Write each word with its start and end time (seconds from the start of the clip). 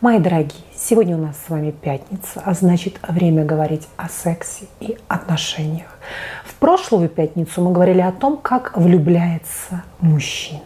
Мои 0.00 0.20
дорогие, 0.20 0.62
сегодня 0.76 1.16
у 1.16 1.20
нас 1.20 1.34
с 1.44 1.50
вами 1.50 1.72
пятница, 1.72 2.40
а 2.44 2.54
значит 2.54 3.00
время 3.02 3.44
говорить 3.44 3.88
о 3.96 4.08
сексе 4.08 4.66
и 4.78 4.96
отношениях. 5.08 5.88
В 6.44 6.54
прошлую 6.54 7.08
пятницу 7.08 7.60
мы 7.60 7.72
говорили 7.72 8.00
о 8.00 8.12
том, 8.12 8.36
как 8.36 8.76
влюбляется 8.76 9.82
мужчина. 9.98 10.60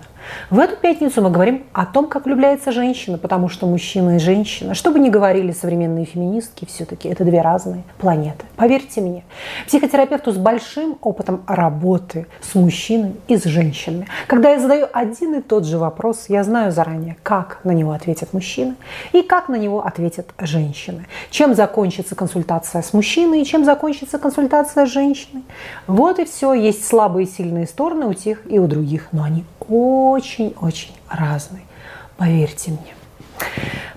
В 0.51 0.59
эту 0.59 0.77
пятницу 0.77 1.23
мы 1.23 1.31
говорим 1.31 1.65
о 1.73 1.87
том, 1.87 2.07
как 2.07 2.27
влюбляется 2.27 2.73
женщина, 2.73 3.19
потому 3.19 3.49
что 3.49 3.67
мужчина 3.67 4.17
и 4.17 4.19
женщина, 4.19 4.75
что 4.75 4.91
бы 4.91 4.99
ни 4.99 5.09
говорили 5.09 5.53
современные 5.53 6.05
феминистки, 6.05 6.65
все-таки 6.67 7.09
это 7.09 7.25
две 7.25 7.41
разные 7.41 7.83
планеты. 7.99 8.45
Поверьте 8.57 9.01
мне, 9.01 9.25
психотерапевту 9.67 10.33
с 10.33 10.37
большим 10.37 10.97
опытом 11.01 11.43
работы 11.47 12.27
с 12.41 12.55
мужчинами 12.55 13.15
и 13.29 13.37
с 13.37 13.45
женщинами. 13.45 14.07
Когда 14.27 14.51
я 14.51 14.61
задаю 14.61 14.87
один 14.93 15.35
и 15.35 15.41
тот 15.41 15.65
же 15.65 15.79
вопрос, 15.79 16.27
я 16.29 16.45
знаю 16.45 16.73
заранее, 16.73 17.17
как 17.23 17.61
на 17.65 17.73
него 17.73 17.93
ответят 17.93 18.33
мужчины 18.33 18.75
и 19.13 19.23
как 19.23 19.49
на 19.49 19.57
него 19.57 19.85
ответят 19.85 20.29
женщины. 20.39 21.07
Чем 21.31 21.55
закончится 21.55 22.15
консультация 22.15 22.83
с 22.83 22.93
мужчиной 22.93 23.43
и 23.43 23.45
чем 23.45 23.65
закончится 23.65 24.19
консультация 24.19 24.87
с 24.87 24.91
женщиной. 24.91 25.43
Вот 25.87 26.19
и 26.19 26.25
все. 26.25 26.53
Есть 26.53 26.87
слабые 26.87 27.27
и 27.27 27.31
сильные 27.31 27.67
стороны 27.67 28.07
у 28.07 28.15
тех 28.15 28.41
и 28.51 28.59
у 28.59 28.67
других, 28.67 29.09
но 29.13 29.25
они 29.25 29.45
очень-очень 30.23 30.93
разные. 31.11 31.65
Поверьте 32.17 32.71
мне. 32.71 32.95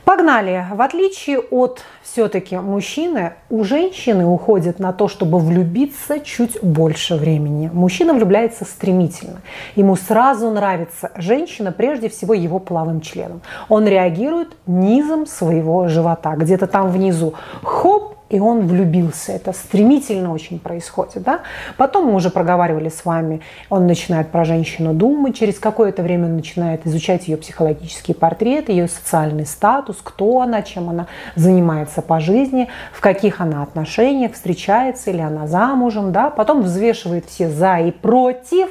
Погнали. 0.05 0.65
В 0.73 0.81
отличие 0.81 1.39
от 1.39 1.81
все-таки 2.01 2.57
мужчины, 2.57 3.33
у 3.51 3.63
женщины 3.63 4.25
уходит 4.25 4.79
на 4.79 4.91
то, 4.91 5.07
чтобы 5.07 5.37
влюбиться 5.37 6.19
чуть 6.19 6.59
больше 6.63 7.15
времени. 7.15 7.69
Мужчина 7.71 8.13
влюбляется 8.13 8.65
стремительно. 8.65 9.41
Ему 9.75 9.95
сразу 9.95 10.49
нравится 10.49 11.11
женщина, 11.15 11.71
прежде 11.71 12.09
всего 12.09 12.33
его 12.33 12.57
половым 12.57 13.01
членом. 13.01 13.41
Он 13.69 13.85
реагирует 13.85 14.57
низом 14.65 15.27
своего 15.27 15.87
живота, 15.87 16.35
где-то 16.35 16.65
там 16.65 16.89
внизу. 16.89 17.35
Хоп, 17.61 18.14
и 18.29 18.39
он 18.39 18.67
влюбился. 18.67 19.33
Это 19.33 19.53
стремительно 19.53 20.33
очень 20.33 20.59
происходит. 20.59 21.23
Да? 21.23 21.41
Потом 21.77 22.07
мы 22.07 22.15
уже 22.15 22.29
проговаривали 22.29 22.89
с 22.89 23.05
вами, 23.05 23.41
он 23.69 23.85
начинает 23.87 24.29
про 24.29 24.45
женщину 24.45 24.93
думать, 24.93 25.35
через 25.35 25.59
какое-то 25.59 26.01
время 26.01 26.25
он 26.25 26.35
начинает 26.35 26.85
изучать 26.87 27.27
ее 27.27 27.37
психологический 27.37 28.13
портрет, 28.13 28.69
ее 28.69 28.87
социальный 28.87 29.45
статус, 29.45 29.97
кто 30.03 30.41
она, 30.41 30.63
чем 30.63 30.89
она 30.89 31.07
занимается 31.35 32.01
по 32.01 32.19
жизни, 32.19 32.67
в 32.91 33.01
каких 33.01 33.41
она 33.41 33.61
отношениях, 33.61 34.33
встречается 34.33 35.11
или 35.11 35.21
она 35.21 35.47
замужем. 35.47 36.11
Да? 36.11 36.29
Потом 36.29 36.63
взвешивает 36.63 37.25
все 37.25 37.49
за 37.49 37.77
и 37.77 37.91
против. 37.91 38.69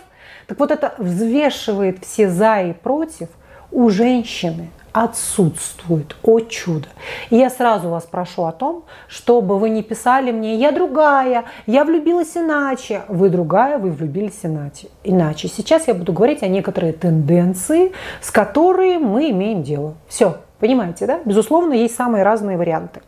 Так 0.48 0.59
вот 0.59 0.71
это 0.71 0.95
взвешивает 0.98 2.05
все 2.05 2.28
за 2.28 2.61
и 2.62 2.73
против 2.73 3.28
у 3.71 3.89
женщины– 3.89 4.71
отсутствует. 4.95 6.14
О 6.23 6.39
чудо! 6.41 6.87
И 7.28 7.37
я 7.37 7.50
сразу 7.50 7.89
вас 7.89 8.05
прошу 8.05 8.45
о 8.45 8.53
том, 8.53 8.84
чтобы 9.09 9.59
вы 9.59 9.69
не 9.69 9.83
писали 9.83 10.31
мне 10.31 10.55
«я 10.55 10.70
другая», 10.70 11.45
«я 11.67 11.84
влюбилась 11.84 12.37
иначе». 12.37 13.03
Вы 13.09 13.28
другая, 13.28 13.78
вы 13.78 13.91
влюбились 13.91 14.41
иначе. 14.45 14.89
иначе. 15.03 15.48
Сейчас 15.48 15.89
я 15.89 15.95
буду 15.95 16.12
говорить 16.12 16.45
о 16.45 16.47
некоторые 16.47 16.92
тенденции, 16.92 17.92
с 18.22 18.31
которыми 18.31 18.98
мы 18.98 19.31
имеем 19.31 19.65
дело. 19.65 19.95
Все, 20.09 20.37
Понимаете, 20.61 21.06
да? 21.06 21.20
Безусловно, 21.25 21.75
есть 21.75 21.95
самые 21.95 22.22
разные 22.22 22.56
варианты. 22.56 23.03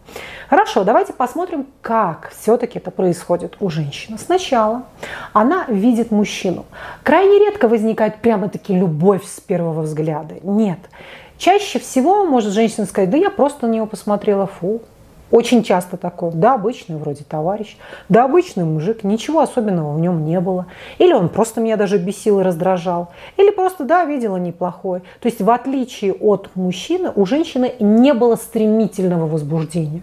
Хорошо, 0.50 0.84
давайте 0.84 1.14
посмотрим, 1.14 1.66
как 1.80 2.32
все-таки 2.38 2.78
это 2.78 2.90
происходит 2.90 3.56
у 3.60 3.70
женщины. 3.70 4.18
Сначала 4.18 4.82
она 5.32 5.64
видит 5.68 6.10
мужчину. 6.10 6.66
Крайне 7.02 7.38
редко 7.38 7.68
возникает 7.68 8.16
прямо-таки 8.16 8.74
любовь 8.74 9.24
с 9.24 9.40
первого 9.40 9.82
взгляда. 9.82 10.34
Нет. 10.42 10.80
Чаще 11.38 11.78
всего 11.78 12.24
может 12.24 12.52
женщина 12.52 12.86
сказать, 12.86 13.10
да 13.10 13.16
я 13.16 13.30
просто 13.30 13.66
на 13.66 13.72
него 13.72 13.86
посмотрела, 13.86 14.46
фу. 14.46 14.80
Очень 15.32 15.64
часто 15.64 15.96
такое, 15.96 16.30
да, 16.30 16.54
обычный 16.54 16.96
вроде 16.96 17.24
товарищ, 17.24 17.76
да, 18.08 18.24
обычный 18.24 18.62
мужик, 18.62 19.02
ничего 19.02 19.40
особенного 19.40 19.92
в 19.92 20.00
нем 20.00 20.24
не 20.24 20.38
было. 20.38 20.66
Или 20.98 21.12
он 21.12 21.30
просто 21.30 21.60
меня 21.60 21.76
даже 21.76 21.98
бесил 21.98 22.38
и 22.38 22.42
раздражал. 22.44 23.08
Или 23.36 23.50
просто, 23.50 23.84
да, 23.84 24.04
видела 24.04 24.36
неплохой. 24.36 25.00
То 25.20 25.26
есть 25.26 25.40
в 25.40 25.50
отличие 25.50 26.12
от 26.12 26.50
мужчины, 26.54 27.10
у 27.12 27.26
женщины 27.26 27.74
не 27.80 28.14
было 28.14 28.36
стремительного 28.36 29.26
возбуждения. 29.26 30.02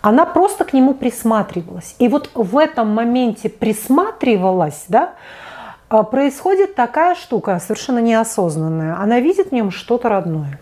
Она 0.00 0.26
просто 0.26 0.64
к 0.64 0.72
нему 0.72 0.94
присматривалась. 0.94 1.94
И 2.00 2.08
вот 2.08 2.28
в 2.34 2.58
этом 2.58 2.88
моменте 2.88 3.48
присматривалась, 3.48 4.86
да, 4.88 5.12
происходит 6.02 6.74
такая 6.74 7.14
штука, 7.14 7.60
совершенно 7.60 7.98
неосознанная. 7.98 8.96
Она 8.98 9.20
видит 9.20 9.48
в 9.48 9.52
нем 9.52 9.70
что-то 9.70 10.08
родное. 10.08 10.58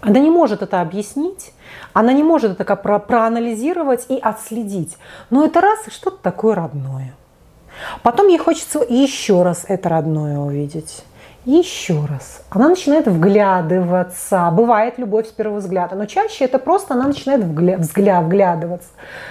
Она 0.00 0.18
не 0.18 0.30
может 0.30 0.62
это 0.62 0.80
объяснить, 0.80 1.52
она 1.92 2.12
не 2.12 2.22
может 2.22 2.58
это 2.60 2.76
про 2.76 2.98
проанализировать 2.98 4.06
и 4.08 4.18
отследить. 4.18 4.96
Но 5.30 5.44
это 5.44 5.60
раз 5.60 5.86
и 5.86 5.90
что-то 5.90 6.18
такое 6.22 6.54
родное. 6.54 7.14
Потом 8.02 8.28
ей 8.28 8.38
хочется 8.38 8.80
еще 8.88 9.42
раз 9.42 9.64
это 9.68 9.88
родное 9.88 10.38
увидеть. 10.38 11.04
Еще 11.44 12.04
раз. 12.06 12.42
Она 12.50 12.68
начинает 12.68 13.06
вглядываться. 13.06 14.50
Бывает 14.52 14.98
любовь 14.98 15.28
с 15.28 15.32
первого 15.32 15.58
взгляда, 15.58 15.94
но 15.94 16.06
чаще 16.06 16.44
это 16.44 16.58
просто 16.58 16.94
она 16.94 17.06
начинает 17.06 17.44
вгля... 17.44 17.78
взгляд, 17.78 18.24
вглядываться. 18.24 18.88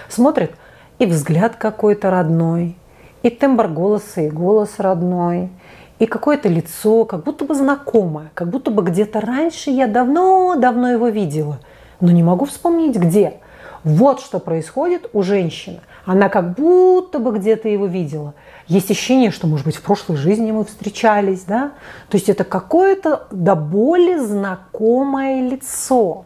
Смотрит, 0.07 0.53
и 0.97 1.05
взгляд 1.05 1.57
какой-то 1.57 2.09
родной, 2.09 2.77
и 3.25 3.31
тембр 3.31 3.67
голоса, 3.67 4.21
и 4.21 4.29
голос 4.29 4.75
родной, 4.77 5.49
и 5.97 6.05
какое-то 6.05 6.47
лицо, 6.47 7.05
как 7.05 7.23
будто 7.23 7.43
бы 7.43 7.55
знакомое, 7.55 8.29
как 8.35 8.51
будто 8.51 8.69
бы 8.69 8.83
где-то 8.83 9.19
раньше 9.19 9.71
я 9.71 9.87
давно-давно 9.87 10.91
его 10.91 11.07
видела, 11.07 11.57
но 11.99 12.11
не 12.11 12.21
могу 12.21 12.45
вспомнить 12.45 12.95
где. 12.95 13.39
Вот 13.83 14.19
что 14.19 14.37
происходит 14.37 15.09
у 15.13 15.23
женщины. 15.23 15.79
Она 16.05 16.29
как 16.29 16.53
будто 16.53 17.17
бы 17.17 17.31
где-то 17.31 17.67
его 17.67 17.87
видела. 17.87 18.35
Есть 18.67 18.91
ощущение, 18.91 19.31
что, 19.31 19.47
может 19.47 19.65
быть, 19.65 19.77
в 19.77 19.81
прошлой 19.81 20.17
жизни 20.17 20.51
мы 20.51 20.63
встречались, 20.63 21.45
да? 21.45 21.71
То 22.09 22.17
есть 22.17 22.29
это 22.29 22.43
какое-то 22.43 23.25
до 23.31 23.55
боли 23.55 24.19
знакомое 24.19 25.49
лицо. 25.49 26.25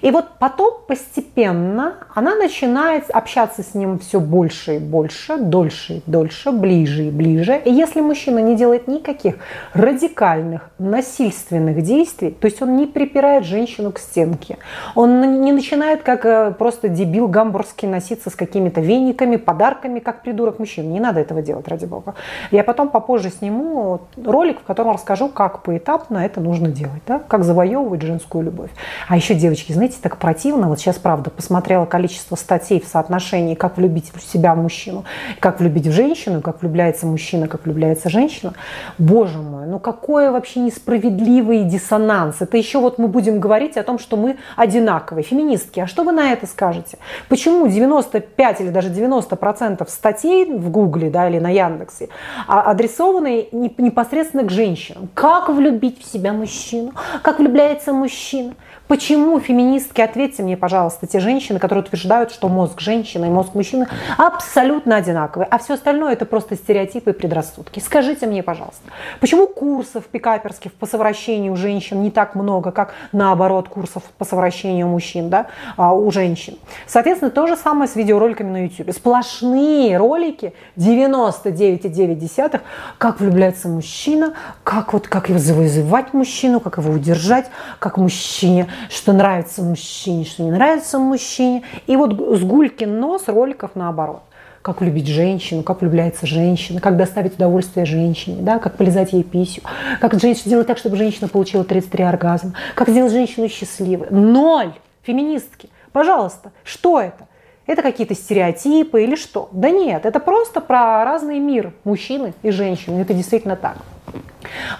И 0.00 0.10
вот 0.10 0.26
потом 0.38 0.74
постепенно 0.86 1.94
она 2.14 2.34
начинает 2.34 3.10
общаться 3.10 3.62
с 3.62 3.74
ним 3.74 3.98
все 3.98 4.20
больше 4.20 4.76
и 4.76 4.78
больше, 4.78 5.36
дольше 5.36 5.94
и 5.94 6.02
дольше, 6.06 6.52
ближе 6.52 7.04
и 7.04 7.10
ближе. 7.10 7.60
И 7.64 7.72
если 7.72 8.00
мужчина 8.00 8.38
не 8.38 8.56
делает 8.56 8.88
никаких 8.88 9.36
радикальных, 9.72 10.70
насильственных 10.78 11.82
действий, 11.82 12.30
то 12.30 12.46
есть 12.46 12.62
он 12.62 12.76
не 12.76 12.86
припирает 12.86 13.44
женщину 13.44 13.92
к 13.92 13.98
стенке, 13.98 14.58
он 14.94 15.42
не 15.42 15.52
начинает 15.52 16.02
как 16.02 16.24
э, 16.24 16.52
просто 16.52 16.88
дебил 16.88 17.28
гамбургский 17.28 17.88
носиться 17.88 18.30
с 18.30 18.34
какими-то 18.34 18.80
вениками, 18.80 19.36
подарками, 19.36 19.98
как 19.98 20.22
придурок 20.22 20.58
мужчина. 20.58 20.86
Не 20.88 21.00
надо 21.00 21.20
этого 21.20 21.42
делать, 21.42 21.68
ради 21.68 21.86
бога. 21.86 22.14
Я 22.50 22.64
потом 22.64 22.88
попозже 22.88 23.30
сниму 23.30 24.00
ролик, 24.16 24.60
в 24.60 24.64
котором 24.64 24.92
расскажу, 24.92 25.28
как 25.28 25.62
поэтапно 25.62 26.18
это 26.18 26.40
нужно 26.40 26.68
делать, 26.68 27.02
да? 27.06 27.20
как 27.26 27.44
завоевывать 27.44 28.02
женскую 28.02 28.44
любовь. 28.44 28.70
А 29.08 29.16
еще, 29.16 29.34
девочки, 29.34 29.72
знаете, 29.72 29.87
знаете, 29.88 30.02
так 30.02 30.18
противно. 30.18 30.68
Вот 30.68 30.78
сейчас, 30.78 30.96
правда, 30.96 31.30
посмотрела 31.30 31.86
количество 31.86 32.36
статей 32.36 32.80
в 32.80 32.86
соотношении, 32.86 33.54
как 33.54 33.76
влюбить 33.76 34.12
в 34.14 34.20
себя 34.20 34.54
мужчину, 34.54 35.04
как 35.40 35.60
влюбить 35.60 35.86
в 35.86 35.92
женщину, 35.92 36.42
как 36.42 36.62
влюбляется 36.62 37.06
мужчина, 37.06 37.48
как 37.48 37.64
влюбляется 37.64 38.10
женщина. 38.10 38.52
Боже 38.98 39.38
мой, 39.38 39.66
ну 39.66 39.78
какой 39.78 40.30
вообще 40.30 40.60
несправедливый 40.60 41.64
диссонанс. 41.64 42.36
Это 42.40 42.56
еще 42.56 42.78
вот 42.78 42.98
мы 42.98 43.08
будем 43.08 43.40
говорить 43.40 43.76
о 43.76 43.82
том, 43.82 43.98
что 43.98 44.16
мы 44.16 44.36
одинаковые, 44.56 45.24
феминистки. 45.24 45.80
А 45.80 45.86
что 45.86 46.04
вы 46.04 46.12
на 46.12 46.32
это 46.32 46.46
скажете? 46.46 46.98
Почему 47.28 47.66
95 47.66 48.60
или 48.60 48.70
даже 48.70 48.90
90 48.90 49.36
процентов 49.36 49.90
статей 49.90 50.44
в 50.44 50.70
Гугле 50.70 51.10
да, 51.10 51.28
или 51.28 51.38
на 51.38 51.50
Яндексе 51.50 52.08
а, 52.46 52.70
адресованы 52.70 53.48
непосредственно 53.52 54.44
к 54.44 54.50
женщинам? 54.50 55.08
Как 55.14 55.48
влюбить 55.48 56.00
в 56.00 56.04
себя 56.04 56.32
мужчину? 56.32 56.92
Как 57.22 57.38
влюбляется 57.38 57.92
мужчина? 57.92 58.54
Почему 58.88 59.38
феминистки, 59.38 60.00
ответьте 60.00 60.42
мне, 60.42 60.56
пожалуйста, 60.56 61.06
те 61.06 61.20
женщины, 61.20 61.58
которые 61.58 61.84
утверждают, 61.84 62.32
что 62.32 62.48
мозг 62.48 62.80
женщины 62.80 63.26
и 63.26 63.28
мозг 63.28 63.54
мужчины 63.54 63.86
абсолютно 64.16 64.96
одинаковые, 64.96 65.46
а 65.50 65.58
все 65.58 65.74
остальное 65.74 66.14
это 66.14 66.24
просто 66.24 66.56
стереотипы 66.56 67.10
и 67.10 67.12
предрассудки. 67.12 67.80
Скажите 67.80 68.26
мне, 68.26 68.42
пожалуйста, 68.42 68.80
почему 69.20 69.46
курсов 69.46 70.04
пикаперских 70.06 70.72
по 70.72 70.86
совращению 70.86 71.54
женщин 71.54 72.02
не 72.02 72.10
так 72.10 72.34
много, 72.34 72.70
как 72.70 72.94
наоборот 73.12 73.68
курсов 73.68 74.04
по 74.16 74.24
совращению 74.24 74.86
мужчин, 74.86 75.28
да, 75.28 75.48
а, 75.76 75.92
у 75.92 76.10
женщин? 76.10 76.56
Соответственно, 76.86 77.30
то 77.30 77.46
же 77.46 77.56
самое 77.56 77.90
с 77.90 77.94
видеороликами 77.94 78.48
на 78.48 78.64
YouTube. 78.64 78.90
Сплошные 78.94 79.98
ролики, 79.98 80.54
99,9, 80.78 82.62
как 82.96 83.20
влюбляется 83.20 83.68
мужчина, 83.68 84.32
как 84.64 84.94
вот 84.94 85.08
как 85.08 85.28
его 85.28 85.38
завоевать 85.38 86.14
мужчину, 86.14 86.60
как 86.60 86.78
его 86.78 86.90
удержать, 86.90 87.50
как 87.80 87.98
мужчине 87.98 88.66
что 88.90 89.12
нравится 89.12 89.62
мужчине, 89.62 90.24
что 90.24 90.42
не 90.42 90.50
нравится 90.50 90.98
мужчине. 90.98 91.62
И 91.86 91.96
вот 91.96 92.12
с 92.12 92.42
гулькин 92.42 92.98
нос 93.00 93.24
роликов 93.26 93.72
наоборот 93.74 94.22
как 94.60 94.82
любить 94.82 95.06
женщину, 95.06 95.62
как 95.62 95.80
влюбляется 95.80 96.26
женщина, 96.26 96.78
как 96.80 96.98
доставить 96.98 97.36
удовольствие 97.36 97.86
женщине, 97.86 98.42
да, 98.42 98.58
как 98.58 98.76
полезать 98.76 99.14
ей 99.14 99.22
писю, 99.22 99.62
как 99.98 100.14
сделать 100.14 100.66
так, 100.66 100.76
чтобы 100.76 100.96
женщина 100.96 101.26
получила 101.26 101.64
33 101.64 102.04
оргазма, 102.04 102.52
как 102.74 102.90
сделать 102.90 103.12
женщину 103.12 103.48
счастливой. 103.48 104.08
Ноль! 104.10 104.74
Феминистки. 105.02 105.70
Пожалуйста, 105.92 106.52
что 106.64 107.00
это? 107.00 107.28
Это 107.66 107.82
какие-то 107.82 108.14
стереотипы 108.14 109.04
или 109.04 109.14
что? 109.14 109.48
Да 109.52 109.70
нет, 109.70 110.04
это 110.04 110.20
просто 110.20 110.60
про 110.60 111.04
разный 111.04 111.38
мир 111.38 111.72
мужчины 111.84 112.34
и 112.42 112.50
женщины. 112.50 113.00
Это 113.00 113.14
действительно 113.14 113.56
так. 113.56 113.78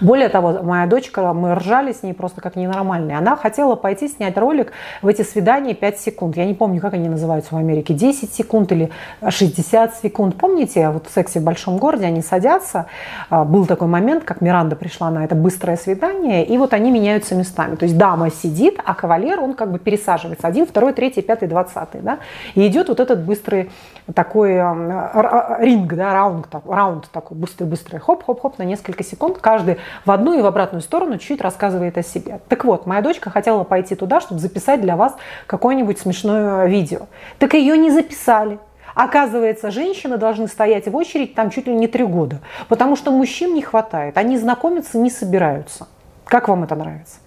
Более 0.00 0.28
того, 0.28 0.62
моя 0.62 0.86
дочка, 0.86 1.32
мы 1.32 1.54
ржали 1.54 1.92
с 1.92 2.02
ней 2.02 2.12
просто 2.12 2.40
как 2.40 2.56
ненормальные. 2.56 3.16
Она 3.16 3.36
хотела 3.36 3.74
пойти 3.74 4.08
снять 4.08 4.36
ролик 4.36 4.72
в 5.02 5.08
эти 5.08 5.22
свидания 5.22 5.74
5 5.74 6.00
секунд. 6.00 6.36
Я 6.36 6.44
не 6.44 6.54
помню, 6.54 6.80
как 6.80 6.94
они 6.94 7.08
называются 7.08 7.54
в 7.54 7.58
Америке. 7.58 7.94
10 7.94 8.32
секунд 8.32 8.72
или 8.72 8.90
60 9.28 9.96
секунд. 9.96 10.36
Помните, 10.36 10.90
вот 10.90 11.06
в 11.06 11.12
«Сексе 11.12 11.40
в 11.40 11.44
большом 11.44 11.78
городе» 11.78 12.06
они 12.06 12.22
садятся. 12.22 12.86
А, 13.30 13.44
был 13.44 13.66
такой 13.66 13.88
момент, 13.88 14.24
как 14.24 14.40
Миранда 14.40 14.76
пришла 14.76 15.10
на 15.10 15.24
это 15.24 15.34
быстрое 15.34 15.76
свидание, 15.76 16.44
и 16.44 16.56
вот 16.58 16.72
они 16.72 16.90
меняются 16.90 17.34
местами. 17.34 17.76
То 17.76 17.84
есть 17.84 17.96
дама 17.96 18.30
сидит, 18.30 18.78
а 18.84 18.94
кавалер, 18.94 19.40
он 19.40 19.54
как 19.54 19.70
бы 19.72 19.78
пересаживается. 19.78 20.46
Один, 20.46 20.66
второй, 20.66 20.92
третий, 20.92 21.22
пятый, 21.22 21.48
двадцатый. 21.48 22.00
Да? 22.00 22.18
И 22.54 22.66
идет 22.66 22.88
вот 22.88 23.00
этот 23.00 23.24
быстрый 23.24 23.70
такой 24.14 24.54
ринг, 24.54 25.94
да, 25.94 26.14
раунд, 26.14 26.46
раунд 26.66 27.10
такой, 27.10 27.36
быстрый-быстрый, 27.36 27.98
хоп-хоп-хоп 27.98 28.58
на 28.58 28.62
несколько 28.62 29.04
секунд. 29.04 29.38
Каждый 29.38 29.78
в 30.04 30.10
одну 30.10 30.38
и 30.38 30.42
в 30.42 30.46
обратную 30.46 30.82
сторону 30.82 31.18
чуть-чуть 31.18 31.40
рассказывает 31.40 31.98
о 31.98 32.02
себе. 32.02 32.40
Так 32.48 32.64
вот, 32.64 32.86
моя 32.86 33.02
дочка 33.02 33.30
хотела 33.30 33.64
пойти 33.64 33.94
туда, 33.94 34.20
чтобы 34.20 34.40
записать 34.40 34.80
для 34.80 34.96
вас 34.96 35.14
какое-нибудь 35.46 35.98
смешное 35.98 36.66
видео. 36.66 37.06
Так 37.38 37.54
ее 37.54 37.76
не 37.76 37.90
записали. 37.90 38.58
Оказывается, 38.94 39.70
женщины 39.70 40.16
должны 40.16 40.48
стоять 40.48 40.88
в 40.88 40.96
очередь 40.96 41.34
там 41.34 41.50
чуть 41.50 41.66
ли 41.66 41.74
не 41.74 41.86
три 41.86 42.04
года, 42.04 42.40
потому 42.68 42.96
что 42.96 43.12
мужчин 43.12 43.54
не 43.54 43.62
хватает. 43.62 44.16
Они 44.16 44.36
знакомиться 44.36 44.98
не 44.98 45.10
собираются. 45.10 45.86
Как 46.24 46.48
вам 46.48 46.64
это 46.64 46.74
нравится? 46.74 47.18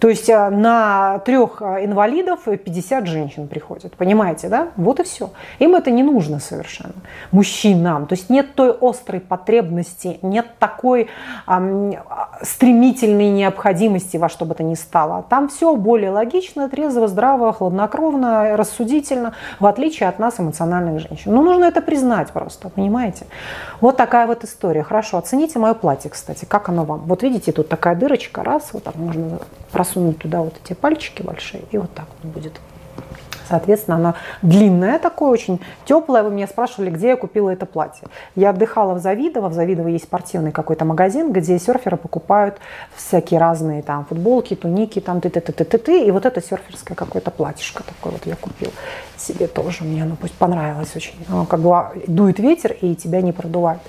То 0.00 0.08
есть 0.08 0.30
э, 0.30 0.48
на 0.48 1.18
трех 1.20 1.60
э, 1.60 1.84
инвалидов 1.84 2.40
50 2.44 3.06
женщин 3.06 3.48
приходят. 3.48 3.94
Понимаете, 3.96 4.48
да? 4.48 4.68
Вот 4.76 4.98
и 4.98 5.02
все. 5.02 5.30
Им 5.58 5.74
это 5.74 5.90
не 5.90 6.02
нужно 6.02 6.40
совершенно. 6.40 6.94
Мужчинам. 7.32 8.06
То 8.06 8.14
есть 8.14 8.30
нет 8.30 8.54
той 8.54 8.74
острой 8.80 9.20
потребности, 9.20 10.18
нет 10.22 10.46
такой 10.58 11.08
эм, 11.46 11.92
стремительной 12.42 13.28
необходимости 13.28 14.16
во 14.16 14.30
что 14.30 14.46
бы 14.46 14.54
то 14.54 14.62
ни 14.62 14.74
стало. 14.74 15.22
Там 15.28 15.48
все 15.48 15.76
более 15.76 16.10
логично, 16.10 16.70
трезво, 16.70 17.06
здраво, 17.06 17.52
хладнокровно, 17.52 18.56
рассудительно, 18.56 19.34
в 19.60 19.66
отличие 19.66 20.08
от 20.08 20.18
нас, 20.18 20.40
эмоциональных 20.40 21.00
женщин. 21.00 21.34
Ну, 21.34 21.42
нужно 21.42 21.66
это 21.66 21.82
признать 21.82 22.30
просто, 22.30 22.70
понимаете? 22.70 23.26
Вот 23.82 23.98
такая 23.98 24.26
вот 24.26 24.44
история. 24.44 24.82
Хорошо, 24.82 25.18
оцените 25.18 25.58
мое 25.58 25.74
платье, 25.74 26.10
кстати. 26.10 26.46
Как 26.46 26.70
оно 26.70 26.84
вам? 26.84 27.00
Вот 27.00 27.22
видите, 27.22 27.52
тут 27.52 27.68
такая 27.68 27.94
дырочка, 27.94 28.42
раз, 28.42 28.70
вот 28.72 28.84
так 28.84 28.94
можно 28.96 29.40
просунуть 29.70 29.89
туда 30.14 30.42
вот 30.42 30.54
эти 30.64 30.74
пальчики 30.74 31.22
большие, 31.22 31.62
и 31.70 31.78
вот 31.78 31.92
так 31.94 32.06
вот 32.22 32.32
будет. 32.32 32.60
Соответственно, 33.50 33.96
она 33.96 34.14
длинная 34.42 35.00
такое, 35.00 35.30
очень 35.30 35.60
теплая. 35.84 36.22
Вы 36.22 36.30
меня 36.30 36.46
спрашивали, 36.46 36.88
где 36.88 37.08
я 37.08 37.16
купила 37.16 37.50
это 37.50 37.66
платье. 37.66 38.06
Я 38.36 38.50
отдыхала 38.50 38.94
в 38.94 39.00
Завидово. 39.00 39.48
В 39.48 39.54
Завидово 39.54 39.88
есть 39.88 40.04
спортивный 40.04 40.52
какой-то 40.52 40.84
магазин, 40.84 41.32
где 41.32 41.58
серферы 41.58 41.96
покупают 41.96 42.58
всякие 42.94 43.40
разные 43.40 43.82
там 43.82 44.04
футболки, 44.04 44.54
туники, 44.54 45.00
там 45.00 45.20
ты 45.20 45.30
ты 45.30 45.40
ты 45.40 45.52
ты 45.52 45.64
ты 45.64 45.78
ты 45.78 46.04
И 46.04 46.12
вот 46.12 46.26
это 46.26 46.40
серферское 46.40 46.94
какое-то 46.94 47.32
платьишко 47.32 47.82
такое 47.82 48.12
вот 48.12 48.24
я 48.24 48.36
купила 48.36 48.72
себе 49.16 49.48
тоже. 49.48 49.82
Мне 49.82 50.04
оно 50.04 50.14
пусть 50.14 50.34
понравилось 50.34 50.94
очень. 50.94 51.14
Оно 51.28 51.44
как 51.44 51.58
бы 51.58 51.70
дует 52.06 52.38
ветер 52.38 52.76
и 52.80 52.94
тебя 52.94 53.20
не 53.20 53.32
продувает. 53.32 53.80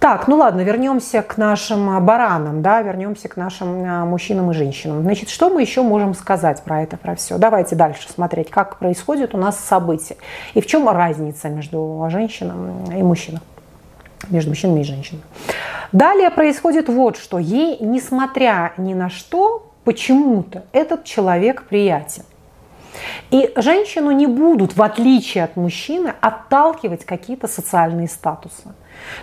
Так, 0.00 0.28
ну 0.28 0.36
ладно, 0.36 0.62
вернемся 0.62 1.20
к 1.20 1.36
нашим 1.36 1.90
а, 1.90 2.00
баранам, 2.00 2.62
да, 2.62 2.80
вернемся 2.80 3.28
к 3.28 3.36
нашим 3.36 3.84
а, 3.84 4.06
мужчинам 4.06 4.50
и 4.50 4.54
женщинам. 4.54 5.02
Значит, 5.02 5.28
что 5.28 5.50
мы 5.50 5.60
еще 5.60 5.82
можем 5.82 6.14
сказать 6.14 6.62
про 6.62 6.82
это, 6.82 6.96
про 6.96 7.14
все? 7.16 7.36
Давайте 7.36 7.76
дальше 7.76 8.10
смотреть, 8.10 8.48
как 8.48 8.78
происходит 8.78 9.34
у 9.34 9.38
нас 9.38 9.60
события 9.60 10.16
и 10.54 10.62
в 10.62 10.66
чем 10.66 10.88
разница 10.88 11.50
между 11.50 12.08
женщинами 12.10 12.98
и 12.98 13.02
мужчиной, 13.02 13.40
между 14.30 14.52
мужчинами 14.52 14.80
и 14.80 14.84
женщинами. 14.84 15.22
Далее 15.92 16.30
происходит 16.30 16.88
вот 16.88 17.18
что. 17.18 17.38
Ей, 17.38 17.76
несмотря 17.80 18.72
ни 18.78 18.94
на 18.94 19.10
что, 19.10 19.70
почему-то 19.84 20.64
этот 20.72 21.04
человек 21.04 21.64
приятен. 21.64 22.22
И 23.30 23.52
женщину 23.56 24.10
не 24.10 24.26
будут, 24.26 24.76
в 24.76 24.82
отличие 24.82 25.44
от 25.44 25.56
мужчины, 25.56 26.12
отталкивать 26.20 27.04
какие-то 27.04 27.48
социальные 27.48 28.08
статусы. 28.08 28.74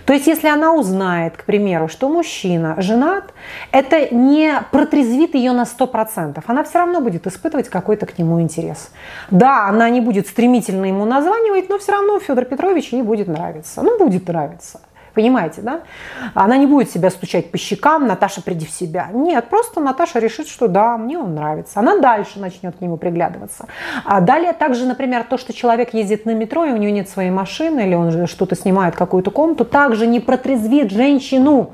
То 0.06 0.12
есть, 0.12 0.26
если 0.26 0.48
она 0.48 0.72
узнает, 0.72 1.36
к 1.36 1.44
примеру, 1.44 1.88
что 1.88 2.08
мужчина 2.08 2.74
женат, 2.78 3.32
это 3.70 4.12
не 4.14 4.60
протрезвит 4.72 5.34
ее 5.34 5.52
на 5.52 5.62
100%. 5.62 6.42
Она 6.46 6.64
все 6.64 6.78
равно 6.78 7.00
будет 7.00 7.26
испытывать 7.26 7.68
какой-то 7.68 8.06
к 8.06 8.18
нему 8.18 8.40
интерес. 8.40 8.90
Да, 9.30 9.68
она 9.68 9.88
не 9.90 10.00
будет 10.00 10.26
стремительно 10.26 10.86
ему 10.86 11.04
названивать, 11.04 11.68
но 11.68 11.78
все 11.78 11.92
равно 11.92 12.18
Федор 12.18 12.44
Петрович 12.44 12.88
ей 12.92 13.02
будет 13.02 13.28
нравиться. 13.28 13.82
Ну, 13.82 13.98
будет 13.98 14.26
нравиться. 14.26 14.80
Понимаете, 15.18 15.62
да? 15.62 15.80
Она 16.34 16.56
не 16.58 16.66
будет 16.66 16.92
себя 16.92 17.10
стучать 17.10 17.50
по 17.50 17.58
щекам, 17.58 18.06
Наташа, 18.06 18.40
приди 18.40 18.64
в 18.64 18.70
себя. 18.70 19.08
Нет, 19.12 19.48
просто 19.50 19.80
Наташа 19.80 20.20
решит, 20.20 20.46
что 20.46 20.68
да, 20.68 20.96
мне 20.96 21.18
он 21.18 21.34
нравится. 21.34 21.80
Она 21.80 21.98
дальше 21.98 22.38
начнет 22.38 22.76
к 22.76 22.80
нему 22.80 22.98
приглядываться. 22.98 23.66
А 24.04 24.20
далее 24.20 24.52
также, 24.52 24.86
например, 24.86 25.24
то, 25.24 25.36
что 25.36 25.52
человек 25.52 25.92
ездит 25.92 26.24
на 26.24 26.34
метро, 26.34 26.66
и 26.66 26.70
у 26.70 26.76
него 26.76 26.92
нет 26.92 27.08
своей 27.08 27.30
машины, 27.30 27.80
или 27.80 27.96
он 27.96 28.28
что-то 28.28 28.54
снимает, 28.54 28.94
какую-то 28.94 29.32
комнату, 29.32 29.64
также 29.64 30.06
не 30.06 30.20
протрезвит 30.20 30.92
женщину. 30.92 31.72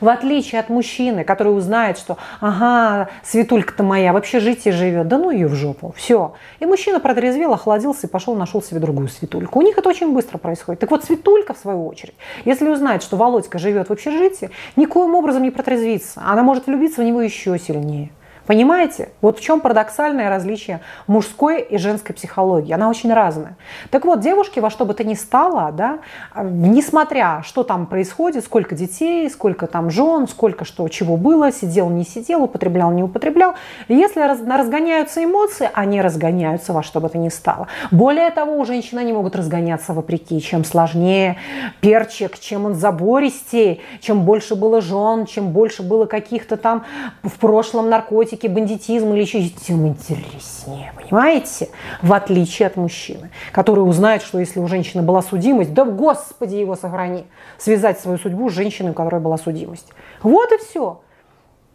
В 0.00 0.08
отличие 0.08 0.60
от 0.60 0.68
мужчины, 0.68 1.24
который 1.24 1.56
узнает, 1.56 1.98
что 1.98 2.18
ага, 2.40 3.08
Светулька-то 3.22 3.82
моя 3.82 4.12
в 4.12 4.16
общежитии 4.16 4.70
живет, 4.70 5.08
да 5.08 5.18
ну 5.18 5.30
ее 5.30 5.48
в 5.48 5.54
жопу, 5.54 5.94
все. 5.96 6.34
И 6.60 6.66
мужчина 6.66 7.00
протрезвел, 7.00 7.52
охладился 7.52 8.06
и 8.06 8.10
пошел, 8.10 8.34
нашел 8.34 8.62
себе 8.62 8.80
другую 8.80 9.08
Светульку. 9.08 9.58
У 9.58 9.62
них 9.62 9.78
это 9.78 9.88
очень 9.88 10.12
быстро 10.12 10.38
происходит. 10.38 10.80
Так 10.80 10.90
вот, 10.90 11.04
Светулька, 11.04 11.54
в 11.54 11.58
свою 11.58 11.86
очередь, 11.86 12.14
если 12.44 12.68
узнает, 12.68 13.02
что 13.02 13.16
Володька 13.16 13.58
живет 13.58 13.88
в 13.88 13.92
общежитии, 13.92 14.50
никоим 14.76 15.14
образом 15.14 15.42
не 15.42 15.50
протрезвится. 15.50 16.22
Она 16.24 16.42
может 16.42 16.66
влюбиться 16.66 17.02
в 17.02 17.04
него 17.04 17.20
еще 17.20 17.58
сильнее. 17.58 18.10
Понимаете? 18.46 19.10
Вот 19.20 19.38
в 19.38 19.42
чем 19.42 19.60
парадоксальное 19.60 20.28
различие 20.28 20.80
мужской 21.06 21.62
и 21.62 21.78
женской 21.78 22.14
психологии. 22.14 22.72
Она 22.72 22.90
очень 22.90 23.12
разная. 23.12 23.56
Так 23.90 24.04
вот, 24.04 24.20
девушки 24.20 24.60
во 24.60 24.70
что 24.70 24.84
бы 24.84 24.94
то 24.94 25.02
ни 25.04 25.14
стало, 25.14 25.72
да, 25.72 26.00
несмотря, 26.42 27.42
что 27.42 27.62
там 27.62 27.86
происходит, 27.86 28.44
сколько 28.44 28.74
детей, 28.74 29.28
сколько 29.30 29.66
там 29.66 29.90
жен, 29.90 30.28
сколько 30.28 30.64
что, 30.64 30.88
чего 30.88 31.16
было, 31.16 31.52
сидел, 31.52 31.88
не 31.88 32.04
сидел, 32.04 32.42
употреблял, 32.42 32.90
не 32.92 33.02
употреблял, 33.02 33.54
если 33.88 34.20
разгоняются 34.20 35.24
эмоции, 35.24 35.70
они 35.72 36.02
разгоняются 36.02 36.72
во 36.72 36.82
что 36.82 37.00
бы 37.00 37.08
то 37.08 37.18
ни 37.18 37.30
стало. 37.30 37.68
Более 37.90 38.30
того, 38.30 38.58
у 38.58 38.64
женщин 38.64 38.98
они 38.98 39.12
могут 39.12 39.36
разгоняться 39.36 39.92
вопреки. 39.92 40.40
Чем 40.40 40.64
сложнее 40.64 41.36
перчик, 41.80 42.38
чем 42.38 42.66
он 42.66 42.74
забористее, 42.74 43.80
чем 44.00 44.22
больше 44.22 44.54
было 44.54 44.80
жен, 44.80 45.26
чем 45.26 45.50
больше 45.50 45.82
было 45.82 46.06
каких-то 46.06 46.56
там 46.56 46.84
в 47.22 47.38
прошлом 47.38 47.88
наркотиков, 47.88 48.33
наркотики, 48.34 48.46
бандитизм 48.46 49.12
или 49.12 49.20
еще 49.20 49.48
тем 49.48 49.86
интереснее, 49.86 50.92
понимаете? 50.96 51.68
В 52.02 52.12
отличие 52.12 52.66
от 52.66 52.76
мужчины, 52.76 53.30
который 53.52 53.80
узнает, 53.80 54.22
что 54.22 54.38
если 54.38 54.60
у 54.60 54.66
женщины 54.66 55.02
была 55.02 55.22
судимость, 55.22 55.72
да 55.72 55.84
господи 55.84 56.56
его 56.56 56.76
сохрани, 56.76 57.24
связать 57.58 58.00
свою 58.00 58.18
судьбу 58.18 58.50
с 58.50 58.52
женщиной, 58.52 58.90
у 58.90 58.94
которой 58.94 59.20
была 59.20 59.36
судимость. 59.36 59.88
Вот 60.22 60.52
и 60.52 60.58
все. 60.58 61.00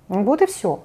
Вот 0.07 0.41
и 0.41 0.45
все. 0.45 0.79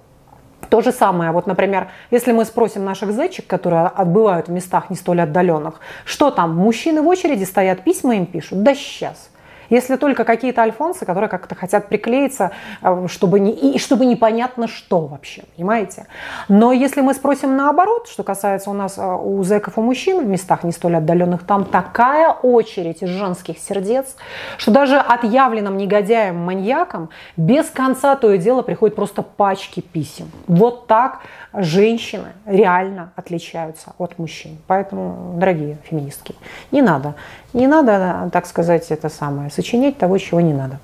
То 0.71 0.81
же 0.81 0.93
самое, 0.93 1.31
вот, 1.31 1.47
например, 1.47 1.89
если 2.11 2.33
мы 2.33 2.45
спросим 2.45 2.85
наших 2.85 3.13
зайчик, 3.13 3.47
которые 3.47 3.87
отбывают 3.87 4.49
в 4.49 4.51
местах 4.51 4.89
не 4.89 4.97
столь 4.97 5.21
отдаленных, 5.21 5.81
что 6.07 6.31
там, 6.31 6.57
мужчины 6.57 7.03
в 7.03 7.09
очереди 7.09 7.45
стоят, 7.45 7.85
письма 7.85 8.17
им 8.17 8.27
пишут? 8.27 8.63
Да 8.63 8.75
сейчас. 8.75 9.31
Если 9.71 9.97
только 9.97 10.25
какие-то 10.25 10.63
альфонсы, 10.63 11.05
которые 11.05 11.29
как-то 11.29 11.55
хотят 11.55 11.89
приклеиться, 11.89 12.53
э, 12.83 13.07
чтобы, 13.09 13.41
не, 13.41 13.53
и 13.53 13.79
чтобы 13.79 14.07
непонятно 14.07 14.69
что 14.69 15.01
вообще, 15.01 15.45
понимаете? 15.57 16.07
Но 16.49 16.73
если 16.73 17.01
мы 17.01 17.15
спросим 17.15 17.57
наоборот, 17.57 18.09
что 18.09 18.23
касается 18.23 18.71
у 18.71 18.75
нас 18.75 18.99
э, 18.99 19.03
у 19.03 19.43
зэков 19.43 19.79
и 19.79 19.81
мужчин 19.81 20.25
в 20.25 20.27
местах 20.27 20.65
не 20.65 20.73
столь 20.73 20.97
отдаленных, 20.97 21.45
там 21.45 21.65
такая 21.65 22.31
очередь 22.31 23.03
из 23.03 23.09
женских 23.09 23.59
сердец, 23.59 24.17
что 24.59 24.71
даже 24.71 24.97
отъявленным 24.97 25.77
негодяем, 25.77 26.37
маньякам 26.37 27.11
без 27.37 27.67
конца 27.71 28.17
то 28.17 28.33
и 28.33 28.39
дело 28.39 28.63
приходят 28.63 28.97
просто 28.97 29.23
пачки 29.23 29.81
писем. 29.81 30.31
Вот 30.47 30.87
так 30.87 31.21
женщины 31.57 32.33
реально 32.47 33.13
отличаются 33.17 33.93
от 33.99 34.19
мужчин. 34.19 34.59
Поэтому, 34.67 35.39
дорогие 35.39 35.79
феминистки, 35.85 36.35
не 36.71 36.83
надо, 36.83 37.15
не 37.53 37.67
надо, 37.67 38.29
так 38.33 38.47
сказать, 38.47 38.91
это 38.91 39.09
самое, 39.09 39.51
сочинять 39.51 39.97
того, 39.99 40.19
чего 40.19 40.41
не 40.41 40.53
надо. 40.53 40.79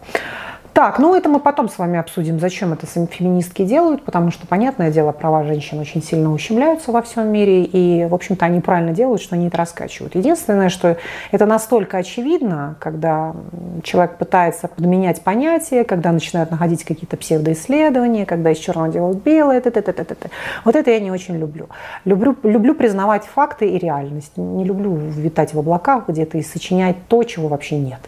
Так, 0.80 0.98
ну 0.98 1.14
это 1.14 1.28
мы 1.28 1.40
потом 1.40 1.68
с 1.68 1.76
вами 1.76 1.98
обсудим, 1.98 2.40
зачем 2.40 2.72
это 2.72 2.86
феминистки 2.86 3.66
делают, 3.66 4.02
потому 4.02 4.30
что, 4.30 4.46
понятное 4.46 4.90
дело, 4.90 5.12
права 5.12 5.44
женщин 5.44 5.78
очень 5.78 6.02
сильно 6.02 6.32
ущемляются 6.32 6.90
во 6.90 7.02
всем 7.02 7.28
мире, 7.28 7.64
и, 7.64 8.06
в 8.06 8.14
общем-то, 8.14 8.46
они 8.46 8.60
правильно 8.60 8.92
делают, 8.92 9.20
что 9.20 9.34
они 9.34 9.48
это 9.48 9.58
раскачивают. 9.58 10.14
Единственное, 10.14 10.70
что 10.70 10.96
это 11.32 11.44
настолько 11.44 11.98
очевидно, 11.98 12.76
когда 12.80 13.34
человек 13.82 14.16
пытается 14.16 14.68
подменять 14.68 15.20
понятия, 15.20 15.84
когда 15.84 16.12
начинают 16.12 16.50
находить 16.50 16.82
какие-то 16.84 17.18
псевдоисследования, 17.18 18.24
когда 18.24 18.50
из 18.50 18.56
черного 18.56 18.88
делают 18.88 19.22
белое, 19.22 19.58
это, 19.58 19.68
это, 19.68 19.90
это, 19.90 20.00
это. 20.00 20.30
вот 20.64 20.76
это 20.76 20.90
я 20.90 21.00
не 21.00 21.10
очень 21.10 21.36
люблю. 21.36 21.68
люблю. 22.06 22.34
Люблю 22.42 22.74
признавать 22.74 23.24
факты 23.26 23.68
и 23.68 23.76
реальность, 23.76 24.32
не 24.38 24.64
люблю 24.64 24.94
витать 24.94 25.52
в 25.52 25.58
облаках 25.58 26.08
где-то 26.08 26.38
и 26.38 26.42
сочинять 26.42 26.96
то, 27.06 27.22
чего 27.22 27.48
вообще 27.48 27.76
нет. 27.76 28.00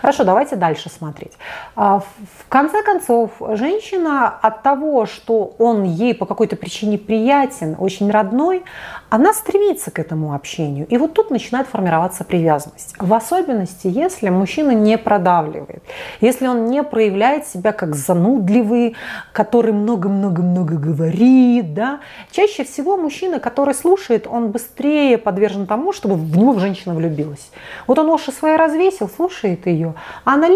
Хорошо, 0.00 0.24
давайте 0.24 0.56
дальше 0.56 0.90
смотреть. 0.90 1.32
А, 1.76 2.00
в 2.00 2.48
конце 2.48 2.82
концов, 2.82 3.30
женщина 3.52 4.28
от 4.28 4.62
того, 4.62 5.06
что 5.06 5.54
он 5.58 5.84
ей 5.84 6.14
по 6.14 6.26
какой-то 6.26 6.56
причине 6.56 6.98
приятен, 6.98 7.76
очень 7.78 8.10
родной, 8.10 8.64
она 9.10 9.32
стремится 9.32 9.90
к 9.90 9.98
этому 9.98 10.34
общению. 10.34 10.86
И 10.88 10.96
вот 10.98 11.14
тут 11.14 11.30
начинает 11.30 11.68
формироваться 11.68 12.24
привязанность. 12.24 12.94
В 12.98 13.14
особенности, 13.14 13.86
если 13.86 14.28
мужчина 14.28 14.72
не 14.72 14.98
продавливает, 14.98 15.82
если 16.20 16.46
он 16.48 16.66
не 16.66 16.82
проявляет 16.82 17.46
себя 17.46 17.72
как 17.72 17.94
занудливый, 17.94 18.96
который 19.32 19.72
много-много-много 19.72 20.76
говорит. 20.76 21.74
Да? 21.74 22.00
Чаще 22.30 22.64
всего 22.64 22.96
мужчина, 22.96 23.40
который 23.40 23.74
слушает, 23.74 24.26
он 24.26 24.50
быстрее 24.50 25.18
подвержен 25.18 25.66
тому, 25.66 25.92
чтобы 25.92 26.16
в 26.16 26.36
него 26.36 26.58
женщина 26.58 26.94
влюбилась. 26.94 27.50
Вот 27.86 27.98
он 27.98 28.08
уши 28.10 28.32
свои 28.32 28.56
развесил, 28.56 29.08
слушает 29.54 29.66
ее, 29.66 29.94
она 30.24 30.48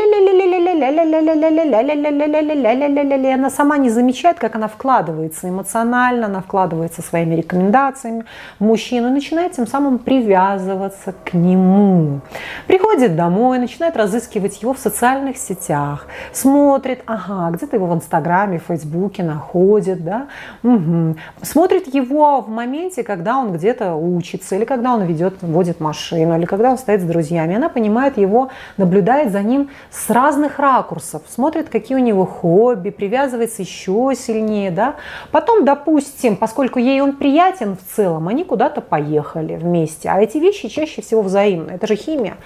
она 3.35 3.51
сама 3.51 3.79
не 3.79 3.91
замечает, 3.91 4.39
как 4.39 4.57
она 4.57 4.69
вкладывается 4.69 5.49
эмоционально, 5.49 6.27
она 6.27 6.41
вкладывается 6.41 7.03
своими 7.03 7.37
рекомендациями 7.37 8.25
в 8.59 8.65
мужчину 8.65 9.09
и 9.09 9.11
начинает 9.11 9.53
тем 9.53 9.67
самым 9.67 9.99
привязываться 9.99 11.15
к 11.25 11.35
нему. 11.35 12.21
Приходит 12.67 13.17
домой, 13.17 13.59
начинает 13.59 13.97
разыскивать 13.97 14.63
его 14.63 14.73
в 14.73 14.79
социальных 14.79 15.37
сетях, 15.37 16.07
смотрит, 16.33 17.03
ага, 17.07 17.51
где-то 17.57 17.77
его 17.77 17.87
в 17.87 17.95
Инстаграме, 17.95 18.59
в 18.59 18.63
Фейсбуке 18.69 19.23
находит, 19.23 20.05
да, 20.05 20.27
угу. 20.63 21.17
смотрит 21.43 21.95
его 21.95 22.41
в 22.41 22.49
моменте, 22.49 23.03
когда 23.03 23.39
он 23.39 23.53
где-то 23.53 23.95
учится, 23.95 24.57
или 24.57 24.65
когда 24.65 24.95
он 24.95 25.03
ведет, 25.03 25.43
водит 25.43 25.81
машину, 25.81 26.37
или 26.37 26.47
когда 26.47 26.71
он 26.71 26.79
стоит 26.79 27.01
с 27.01 27.05
друзьями. 27.05 27.57
Она 27.57 27.69
понимает 27.69 28.19
его, 28.19 28.49
наблюдает 28.77 28.88
за 29.31 29.43
ним 29.43 29.71
с 29.91 30.11
разных 30.11 30.59
ракурсов, 30.59 31.23
смотрит, 31.29 31.69
какие 31.69 31.97
у 31.97 32.01
него 32.01 32.25
хобби, 32.25 32.91
привязывается 32.91 33.63
еще 33.63 34.13
сильнее, 34.17 34.71
да. 34.71 34.95
Потом, 35.31 35.65
допустим, 35.65 36.37
поскольку 36.37 36.79
ей 36.79 37.01
он 37.01 37.13
приятен 37.17 37.77
в 37.77 37.97
целом, 37.97 38.29
они 38.29 38.45
куда-то 38.45 38.81
поехали 38.81 39.57
вместе. 39.57 40.09
А 40.09 40.21
эти 40.21 40.39
вещи 40.39 40.69
чаще 40.69 41.03
всего 41.03 41.23
взаимны. 41.23 41.73
Это 41.73 41.87
же 41.87 41.97
химия. 41.97 42.37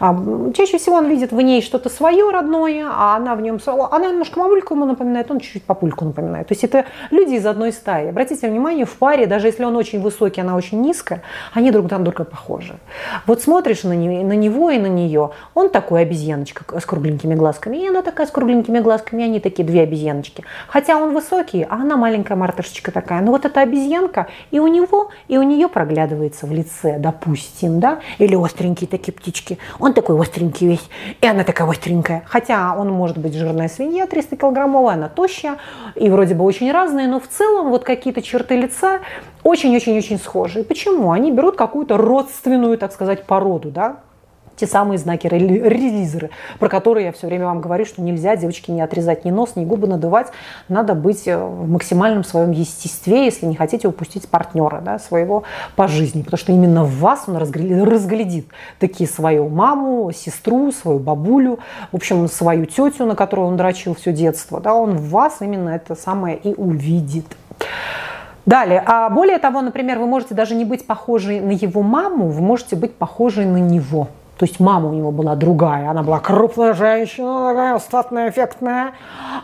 А, 0.00 0.14
чаще 0.54 0.78
всего 0.78 0.96
он 0.96 1.08
видит 1.08 1.32
в 1.32 1.40
ней 1.40 1.62
что-то 1.62 1.88
свое 1.88 2.30
родное, 2.30 2.86
а 2.90 3.16
она 3.16 3.34
в 3.34 3.40
нем... 3.40 3.58
Она 3.66 4.08
немножко 4.08 4.38
мамульку 4.38 4.74
ему 4.74 4.86
напоминает, 4.86 5.30
он 5.30 5.40
чуть-чуть 5.40 5.64
папульку 5.64 6.04
напоминает. 6.04 6.48
То 6.48 6.52
есть 6.52 6.64
это 6.64 6.84
люди 7.10 7.34
из 7.34 7.46
одной 7.46 7.72
стаи. 7.72 8.08
Обратите 8.08 8.48
внимание, 8.48 8.84
в 8.84 8.96
паре, 8.96 9.26
даже 9.26 9.46
если 9.46 9.64
он 9.64 9.76
очень 9.76 10.00
высокий, 10.00 10.40
она 10.40 10.56
очень 10.56 10.80
низкая, 10.80 11.22
они 11.52 11.70
друг 11.70 11.90
на 11.90 11.98
друга 11.98 12.24
похожи. 12.24 12.74
Вот 13.26 13.42
смотришь 13.42 13.84
на 13.84 13.92
него 13.92 14.70
и 14.70 14.78
на 14.78 14.86
нее, 14.86 15.30
он 15.54 15.70
такой 15.70 15.91
обезьяночка 16.00 16.80
с 16.80 16.84
кругленькими 16.84 17.34
глазками, 17.34 17.76
и 17.78 17.88
она 17.88 18.02
такая 18.02 18.26
с 18.26 18.30
кругленькими 18.30 18.80
глазками, 18.80 19.22
и 19.22 19.24
они 19.24 19.40
такие 19.40 19.64
две 19.64 19.82
обезьяночки. 19.82 20.44
Хотя 20.68 20.96
он 20.96 21.14
высокий, 21.14 21.62
а 21.62 21.74
она 21.74 21.96
маленькая 21.96 22.36
мартышечка 22.36 22.90
такая. 22.90 23.20
Но 23.20 23.32
вот 23.32 23.44
эта 23.44 23.60
обезьянка 23.60 24.28
и 24.50 24.58
у 24.58 24.66
него, 24.66 25.10
и 25.28 25.38
у 25.38 25.42
нее 25.42 25.68
проглядывается 25.68 26.46
в 26.46 26.52
лице, 26.52 26.98
допустим, 26.98 27.80
да, 27.80 28.00
или 28.18 28.34
остренькие 28.34 28.88
такие 28.88 29.12
птички. 29.12 29.58
Он 29.78 29.94
такой 29.94 30.20
остренький 30.20 30.68
весь, 30.68 30.88
и 31.20 31.26
она 31.26 31.44
такая 31.44 31.68
остренькая. 31.68 32.22
Хотя 32.26 32.74
он 32.76 32.90
может 32.90 33.18
быть 33.18 33.34
жирная 33.34 33.68
свинья 33.68 34.06
300 34.06 34.36
килограммовая, 34.36 34.94
она 34.94 35.08
тощая, 35.08 35.58
и 35.94 36.08
вроде 36.10 36.34
бы 36.34 36.44
очень 36.44 36.70
разные, 36.72 37.06
но 37.06 37.20
в 37.20 37.28
целом 37.28 37.70
вот 37.70 37.84
какие-то 37.84 38.22
черты 38.22 38.56
лица 38.56 39.00
очень-очень-очень 39.42 40.18
схожие. 40.18 40.64
Почему? 40.64 41.10
Они 41.10 41.32
берут 41.32 41.56
какую-то 41.56 41.96
родственную, 41.96 42.78
так 42.78 42.92
сказать, 42.92 43.24
породу, 43.24 43.70
да, 43.70 44.00
те 44.56 44.66
самые 44.66 44.98
знаки 44.98 45.26
релизеры, 45.26 46.30
про 46.58 46.68
которые 46.68 47.06
я 47.06 47.12
все 47.12 47.26
время 47.26 47.46
вам 47.46 47.60
говорю, 47.60 47.84
что 47.84 48.02
нельзя 48.02 48.36
девочки 48.36 48.70
не 48.70 48.80
отрезать 48.80 49.24
ни 49.24 49.30
нос, 49.30 49.56
ни 49.56 49.64
губы 49.64 49.86
надувать, 49.86 50.28
надо 50.68 50.94
быть 50.94 51.26
э, 51.26 51.36
в 51.36 51.68
максимальном 51.68 52.24
своем 52.24 52.50
естестве, 52.50 53.24
если 53.24 53.46
не 53.46 53.56
хотите 53.56 53.88
упустить 53.88 54.28
партнера 54.28 54.80
да, 54.80 54.98
своего 54.98 55.44
по 55.76 55.88
жизни, 55.88 56.22
потому 56.22 56.38
что 56.38 56.52
именно 56.52 56.84
в 56.84 56.98
вас 56.98 57.24
он 57.26 57.36
разглядит 57.36 58.46
такие 58.78 59.08
свою 59.08 59.48
маму, 59.48 60.10
сестру, 60.12 60.72
свою 60.72 60.98
бабулю, 60.98 61.58
в 61.90 61.96
общем, 61.96 62.28
свою 62.28 62.66
тетю, 62.66 63.06
на 63.06 63.14
которую 63.14 63.48
он 63.48 63.56
дрочил 63.56 63.94
все 63.94 64.12
детство, 64.12 64.60
да, 64.60 64.74
он 64.74 64.96
в 64.96 65.10
вас 65.10 65.36
именно 65.40 65.70
это 65.70 65.94
самое 65.94 66.36
и 66.36 66.54
увидит. 66.54 67.26
Далее, 68.44 68.82
а 68.84 69.08
более 69.08 69.38
того, 69.38 69.60
например, 69.60 70.00
вы 70.00 70.06
можете 70.06 70.34
даже 70.34 70.56
не 70.56 70.64
быть 70.64 70.84
похожей 70.84 71.40
на 71.40 71.52
его 71.52 71.82
маму, 71.82 72.28
вы 72.28 72.40
можете 72.42 72.74
быть 72.74 72.94
похожей 72.94 73.46
на 73.46 73.58
него. 73.58 74.08
То 74.42 74.46
есть 74.46 74.58
мама 74.58 74.88
у 74.88 74.92
него 74.92 75.12
была 75.12 75.36
другая, 75.36 75.88
она 75.88 76.02
была 76.02 76.18
крупная 76.18 76.74
женщина, 76.74 77.50
такая 77.50 77.78
статная, 77.78 78.28
эффектная. 78.28 78.94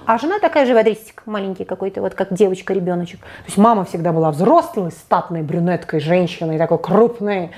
А 0.07 0.19
жена 0.19 0.41
такая 0.41 0.65
же 0.65 0.73
живодристик, 0.73 1.23
маленький 1.25 1.63
какой-то, 1.65 2.01
вот 2.01 2.15
как 2.15 2.35
девочка-ребеночек. 2.35 3.21
То 3.21 3.45
есть 3.47 3.59
мама 3.59 3.85
всегда 3.85 4.13
была 4.13 4.33
взрослой, 4.33 4.91
статной 4.91 5.43
брюнеткой, 5.43 6.01
женщиной, 6.01 6.59
такой 6.59 6.79
крупной, 6.79 7.53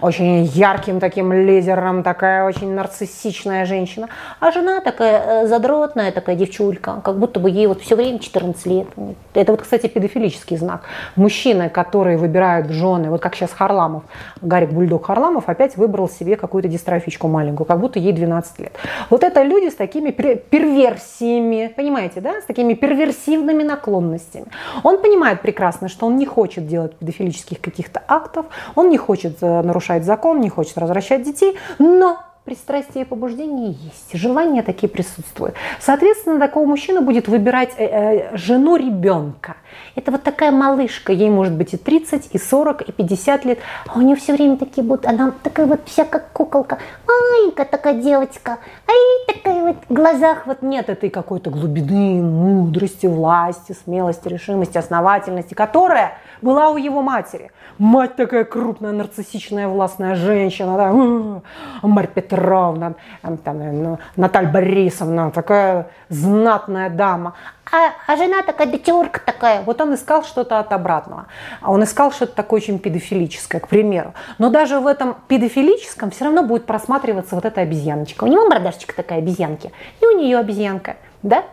очень 0.00 0.42
ярким 0.46 0.98
таким 0.98 1.32
лидером, 1.32 2.02
такая 2.02 2.44
очень 2.44 2.74
нарциссичная 2.74 3.66
женщина. 3.66 4.08
А 4.40 4.50
жена 4.50 4.80
такая 4.80 5.44
э, 5.44 5.46
задротная, 5.46 6.10
такая 6.10 6.34
девчулька, 6.34 7.02
как 7.04 7.20
будто 7.20 7.38
бы 7.38 7.50
ей 7.50 7.68
вот 7.68 7.82
все 7.82 7.94
время 7.94 8.18
14 8.18 8.66
лет. 8.66 8.88
Это 9.34 9.52
вот, 9.52 9.62
кстати, 9.62 9.86
педофилический 9.86 10.56
знак. 10.56 10.82
Мужчины, 11.14 11.68
которые 11.68 12.16
выбирают 12.16 12.68
жены, 12.70 13.10
вот 13.10 13.20
как 13.20 13.36
сейчас 13.36 13.52
Харламов, 13.52 14.02
Гарик 14.42 14.70
Бульдог 14.70 15.06
Харламов 15.06 15.48
опять 15.48 15.76
выбрал 15.76 16.08
себе 16.08 16.34
какую-то 16.34 16.68
дистрофичку 16.80 17.28
маленькую, 17.28 17.66
как 17.66 17.80
будто 17.80 17.98
ей 17.98 18.12
12 18.12 18.58
лет. 18.58 18.72
Вот 19.10 19.22
это 19.22 19.42
люди 19.42 19.70
с 19.70 19.74
такими 19.74 20.10
перверсиями, 20.10 21.72
понимаете, 21.76 22.20
да, 22.20 22.40
с 22.40 22.44
такими 22.44 22.74
перверсивными 22.74 23.62
наклонностями. 23.62 24.46
Он 24.82 25.00
понимает 25.02 25.42
прекрасно, 25.42 25.88
что 25.88 26.06
он 26.06 26.16
не 26.16 26.26
хочет 26.26 26.66
делать 26.66 26.94
педофилических 26.96 27.60
каких-то 27.60 28.02
актов, 28.08 28.46
он 28.74 28.88
не 28.88 28.98
хочет 28.98 29.38
э, 29.42 29.62
нарушать 29.62 30.04
закон, 30.04 30.40
не 30.40 30.48
хочет 30.48 30.78
развращать 30.78 31.22
детей, 31.22 31.56
но 31.78 32.18
пристрастие 32.50 33.04
и 33.04 33.06
побуждение 33.06 33.76
есть, 33.80 34.20
желания 34.20 34.64
такие 34.64 34.88
присутствуют. 34.88 35.54
Соответственно, 35.78 36.40
такого 36.40 36.66
мужчина 36.66 37.00
будет 37.00 37.28
выбирать 37.28 37.70
э, 37.76 37.84
э, 37.84 38.36
жену 38.36 38.74
ребенка. 38.74 39.54
Это 39.94 40.10
вот 40.10 40.24
такая 40.24 40.50
малышка, 40.50 41.12
ей 41.12 41.30
может 41.30 41.54
быть 41.54 41.74
и 41.74 41.76
30, 41.76 42.30
и 42.32 42.38
40, 42.38 42.88
и 42.88 42.90
50 42.90 43.44
лет, 43.44 43.58
а 43.86 43.98
у 43.98 44.02
нее 44.02 44.16
все 44.16 44.32
время 44.32 44.56
такие 44.56 44.82
будут, 44.82 45.06
она 45.06 45.32
такая 45.44 45.66
вот 45.66 45.82
вся 45.84 46.04
как 46.04 46.32
куколка, 46.32 46.78
маленькая 47.06 47.66
такая 47.66 47.94
девочка, 47.94 48.58
ай, 48.88 49.34
такая 49.36 49.62
вот 49.66 49.76
в 49.88 49.94
глазах 49.94 50.48
вот 50.48 50.62
нет 50.62 50.88
этой 50.88 51.08
какой-то 51.08 51.50
глубины, 51.50 52.20
мудрости, 52.20 53.06
власти, 53.06 53.76
смелости, 53.84 54.26
решимости, 54.26 54.76
основательности, 54.76 55.54
которая 55.54 56.14
была 56.42 56.70
у 56.70 56.76
его 56.76 57.02
матери. 57.02 57.50
Мать 57.78 58.16
такая 58.16 58.44
крупная, 58.44 58.92
нарциссичная, 58.92 59.68
властная 59.68 60.14
женщина, 60.14 60.76
да, 60.76 61.42
Марья 61.82 62.08
Петровна, 62.08 62.94
там, 63.22 63.82
ну, 63.82 63.98
Наталья 64.16 64.50
Борисовна, 64.50 65.30
такая 65.30 65.88
знатная 66.08 66.90
дама. 66.90 67.34
А, 67.72 67.92
а 68.06 68.16
жена 68.16 68.42
такая 68.42 68.66
дочурка 68.66 69.20
такая. 69.24 69.62
Вот 69.62 69.80
он 69.80 69.94
искал 69.94 70.24
что-то 70.24 70.58
от 70.58 70.72
обратного. 70.72 71.26
А 71.60 71.70
он 71.70 71.84
искал 71.84 72.10
что-то 72.10 72.34
такое 72.34 72.60
очень 72.60 72.80
педофилическое, 72.80 73.60
к 73.60 73.68
примеру. 73.68 74.12
Но 74.38 74.50
даже 74.50 74.80
в 74.80 74.86
этом 74.86 75.16
педофилическом 75.28 76.10
все 76.10 76.24
равно 76.24 76.42
будет 76.42 76.66
просматриваться 76.66 77.36
вот 77.36 77.44
эта 77.44 77.60
обезьяночка. 77.60 78.24
У 78.24 78.26
него 78.26 78.46
мордашечка 78.46 78.94
такая 78.94 79.20
обезьянки, 79.20 79.72
и 80.00 80.06
у 80.06 80.18
нее 80.18 80.38
обезьянка, 80.38 80.96
да? 81.22 81.44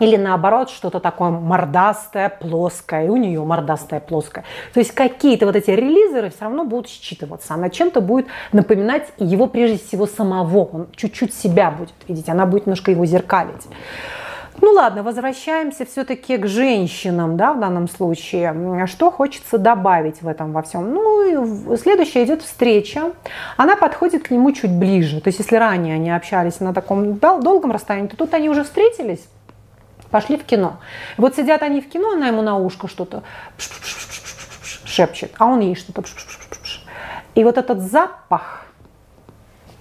Или 0.00 0.16
наоборот, 0.16 0.70
что-то 0.70 0.98
такое 0.98 1.30
мордастое, 1.30 2.28
плоское, 2.28 3.06
и 3.06 3.08
у 3.08 3.16
нее 3.16 3.44
мордастая, 3.44 4.00
плоская. 4.00 4.44
То 4.72 4.80
есть 4.80 4.92
какие-то 4.92 5.46
вот 5.46 5.54
эти 5.54 5.70
релизеры 5.70 6.30
все 6.30 6.46
равно 6.46 6.64
будут 6.64 6.88
считываться. 6.88 7.54
Она 7.54 7.70
чем-то 7.70 8.00
будет 8.00 8.26
напоминать 8.52 9.12
его 9.18 9.46
прежде 9.46 9.78
всего 9.78 10.06
самого. 10.06 10.64
Он 10.64 10.86
чуть-чуть 10.96 11.32
себя 11.32 11.70
будет 11.70 11.94
видеть, 12.08 12.28
она 12.28 12.44
будет 12.44 12.66
немножко 12.66 12.90
его 12.90 13.06
зеркалить. 13.06 13.68
Ну 14.60 14.70
ладно, 14.70 15.02
возвращаемся 15.02 15.84
все-таки 15.84 16.36
к 16.38 16.46
женщинам, 16.46 17.36
да, 17.36 17.52
в 17.52 17.60
данном 17.60 17.88
случае. 17.88 18.86
Что 18.86 19.10
хочется 19.10 19.58
добавить 19.58 20.22
в 20.22 20.28
этом 20.28 20.52
во 20.52 20.62
всем? 20.62 20.94
Ну, 20.94 21.76
следующая 21.76 22.24
идет 22.24 22.42
встреча. 22.42 23.12
Она 23.56 23.76
подходит 23.76 24.26
к 24.26 24.30
нему 24.30 24.52
чуть 24.52 24.70
ближе. 24.70 25.20
То 25.20 25.28
есть, 25.28 25.40
если 25.40 25.56
ранее 25.56 25.96
они 25.96 26.10
общались 26.10 26.60
на 26.60 26.72
таком 26.72 27.16
долгом 27.18 27.72
расстоянии, 27.72 28.08
то 28.08 28.16
тут 28.16 28.32
они 28.32 28.48
уже 28.48 28.62
встретились, 28.62 29.26
пошли 30.14 30.36
в 30.36 30.44
кино. 30.44 30.76
вот 31.16 31.34
сидят 31.34 31.64
они 31.64 31.80
в 31.80 31.88
кино, 31.88 32.12
она 32.12 32.28
ему 32.28 32.40
на 32.40 32.56
ушко 32.56 32.86
что-то 32.86 33.24
шепчет, 34.84 35.32
а 35.38 35.46
он 35.46 35.58
ей 35.58 35.74
что-то 35.74 36.04
и 37.34 37.42
вот 37.42 37.58
этот 37.58 37.80
запах, 37.80 38.64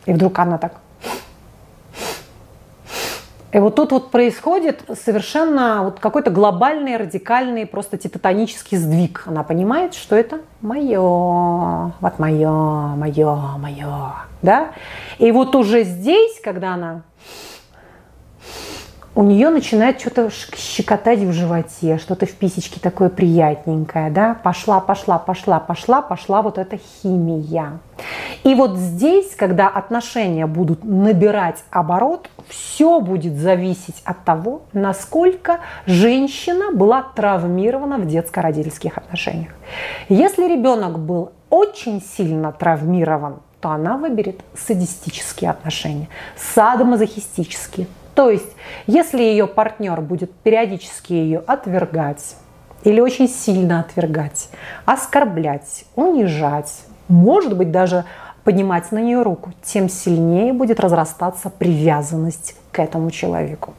и 0.07 0.13
вдруг 0.13 0.39
она 0.39 0.57
так 0.57 0.73
и 3.51 3.59
вот 3.59 3.75
тут 3.75 3.91
вот 3.91 4.09
происходит 4.09 4.81
совершенно 4.99 5.83
вот 5.83 5.99
какой-то 5.99 6.31
глобальный, 6.31 6.97
радикальный, 6.97 7.67
просто 7.67 7.99
титанический 7.99 8.79
сдвиг. 8.79 9.25
Она 9.27 9.43
понимает, 9.43 9.93
что 9.93 10.15
это 10.15 10.41
мое, 10.61 11.93
вот 11.99 12.17
мое, 12.17 12.49
мое, 12.95 13.35
мое, 13.59 14.15
да? 14.41 14.71
И 15.19 15.31
вот 15.31 15.53
уже 15.53 15.83
здесь, 15.83 16.41
когда 16.43 16.73
она 16.73 17.03
у 19.15 19.23
нее 19.23 19.49
начинает 19.49 19.99
что-то 19.99 20.29
щекотать 20.55 21.19
в 21.19 21.31
животе, 21.31 21.97
что-то 21.99 22.25
в 22.25 22.31
писечке 22.31 22.79
такое 22.79 23.09
приятненькое, 23.09 24.09
да, 24.09 24.33
пошла, 24.33 24.79
пошла, 24.79 25.19
пошла, 25.19 25.59
пошла, 25.59 26.01
пошла 26.01 26.41
вот 26.41 26.57
эта 26.57 26.77
химия. 26.77 27.79
И 28.43 28.55
вот 28.55 28.75
здесь, 28.75 29.35
когда 29.35 29.69
отношения 29.69 30.47
будут 30.47 30.83
набирать 30.83 31.63
оборот, 31.69 32.29
все 32.47 32.99
будет 32.99 33.37
зависеть 33.37 34.01
от 34.03 34.23
того, 34.25 34.63
насколько 34.73 35.59
женщина 35.85 36.71
была 36.71 37.03
травмирована 37.15 37.97
в 37.97 38.07
детско-родительских 38.07 38.97
отношениях. 38.97 39.51
Если 40.09 40.47
ребенок 40.47 40.97
был 40.97 41.31
очень 41.49 42.01
сильно 42.01 42.51
травмирован, 42.51 43.41
то 43.61 43.69
она 43.69 43.95
выберет 43.95 44.41
садистические 44.55 45.51
отношения, 45.51 46.09
садомазохистические, 46.35 47.87
то 48.15 48.29
есть, 48.29 48.51
если 48.87 49.21
ее 49.21 49.47
партнер 49.47 50.01
будет 50.01 50.31
периодически 50.31 51.13
ее 51.13 51.39
отвергать 51.39 52.35
или 52.83 52.99
очень 52.99 53.27
сильно 53.27 53.79
отвергать, 53.79 54.49
оскорблять, 54.85 55.85
унижать, 55.95 56.83
может 57.07 57.57
быть 57.57 57.71
даже 57.71 58.05
поднимать 58.43 58.91
на 58.91 58.99
нее 58.99 59.21
руку, 59.21 59.53
тем 59.63 59.89
сильнее 59.89 60.53
будет 60.53 60.79
разрастаться 60.79 61.49
привязанность 61.49 62.55
к 62.73 62.79
этому 62.79 63.11
человеку. 63.11 63.73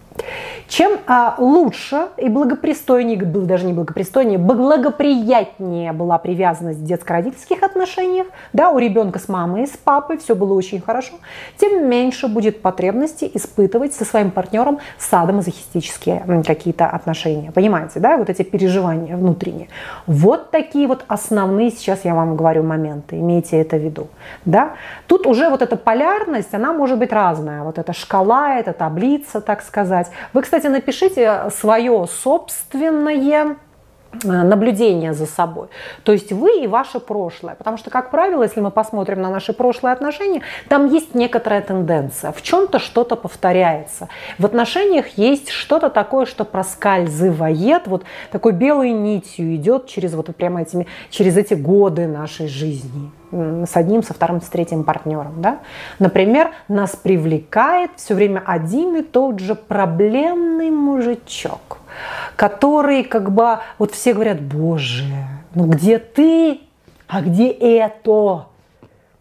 Чем 0.68 0.98
а, 1.06 1.34
лучше 1.38 2.08
и 2.16 2.28
благопристойнее, 2.28 3.18
даже 3.18 3.66
не 3.66 3.72
благопристойнее, 3.72 4.38
благоприятнее 4.38 5.92
была 5.92 6.18
привязанность 6.18 6.78
в 6.78 6.84
детско-родительских 6.84 7.62
отношениях, 7.62 8.26
да, 8.52 8.70
у 8.70 8.78
ребенка 8.78 9.18
с 9.18 9.28
мамой 9.28 9.64
и 9.64 9.66
с 9.66 9.76
папой 9.76 10.18
все 10.18 10.34
было 10.34 10.54
очень 10.54 10.80
хорошо, 10.80 11.14
тем 11.58 11.88
меньше 11.88 12.28
будет 12.28 12.62
потребности 12.62 13.30
испытывать 13.34 13.94
со 13.94 14.04
своим 14.04 14.30
партнером 14.30 14.78
садомазохистические 14.98 16.42
какие-то 16.46 16.86
отношения. 16.86 17.52
Понимаете, 17.52 18.00
да, 18.00 18.16
вот 18.16 18.30
эти 18.30 18.42
переживания 18.42 19.16
внутренние. 19.16 19.68
Вот 20.06 20.50
такие 20.50 20.86
вот 20.88 21.04
основные 21.08 21.70
сейчас 21.70 22.04
я 22.04 22.14
вам 22.14 22.36
говорю 22.36 22.62
моменты, 22.62 23.18
имейте 23.18 23.60
это 23.60 23.76
в 23.76 23.80
виду. 23.80 24.08
Да? 24.44 24.74
Тут 25.06 25.26
уже 25.26 25.50
вот 25.50 25.60
эта 25.60 25.76
полярность, 25.76 26.54
она 26.54 26.72
может 26.72 26.98
быть 26.98 27.12
разная. 27.12 27.62
Вот 27.62 27.78
эта 27.78 27.92
шкала, 27.92 28.54
эта 28.54 28.72
таблица, 28.84 29.40
так 29.40 29.62
сказать. 29.62 30.10
Вы, 30.34 30.42
кстати, 30.42 30.66
напишите 30.66 31.48
свое 31.50 32.06
собственное 32.06 33.14
наблюдение 34.22 35.12
за 35.12 35.26
собой. 35.26 35.68
То 36.02 36.12
есть 36.12 36.32
вы 36.32 36.62
и 36.62 36.66
ваше 36.66 37.00
прошлое. 37.00 37.54
Потому 37.54 37.76
что, 37.76 37.90
как 37.90 38.10
правило, 38.10 38.42
если 38.42 38.60
мы 38.60 38.70
посмотрим 38.70 39.20
на 39.20 39.30
наши 39.30 39.52
прошлые 39.52 39.92
отношения, 39.92 40.42
там 40.68 40.86
есть 40.86 41.14
некоторая 41.14 41.62
тенденция. 41.62 42.32
В 42.32 42.42
чем-то 42.42 42.78
что-то 42.78 43.16
повторяется. 43.16 44.08
В 44.38 44.46
отношениях 44.46 45.06
есть 45.16 45.50
что-то 45.50 45.90
такое, 45.90 46.26
что 46.26 46.44
проскальзывает, 46.44 47.86
вот 47.86 48.04
такой 48.30 48.52
белой 48.52 48.92
нитью 48.92 49.54
идет 49.56 49.86
через 49.86 50.14
вот 50.14 50.34
прямо 50.36 50.62
этими, 50.62 50.86
через 51.10 51.36
эти 51.36 51.54
годы 51.54 52.06
нашей 52.06 52.48
жизни 52.48 53.10
с 53.34 53.76
одним, 53.76 54.02
со 54.02 54.14
вторым, 54.14 54.40
с 54.40 54.46
третьим 54.46 54.84
партнером. 54.84 55.40
Да? 55.40 55.58
Например, 55.98 56.52
нас 56.68 56.96
привлекает 56.96 57.90
все 57.96 58.14
время 58.14 58.42
один 58.46 58.96
и 58.96 59.02
тот 59.02 59.40
же 59.40 59.54
проблемный 59.54 60.70
мужичок, 60.70 61.78
который 62.36 63.04
как 63.04 63.30
бы, 63.30 63.58
вот 63.78 63.92
все 63.92 64.14
говорят, 64.14 64.40
боже, 64.40 65.04
ну 65.54 65.66
где 65.66 65.98
ты, 65.98 66.60
а 67.08 67.20
где 67.20 67.50
это? 67.50 68.46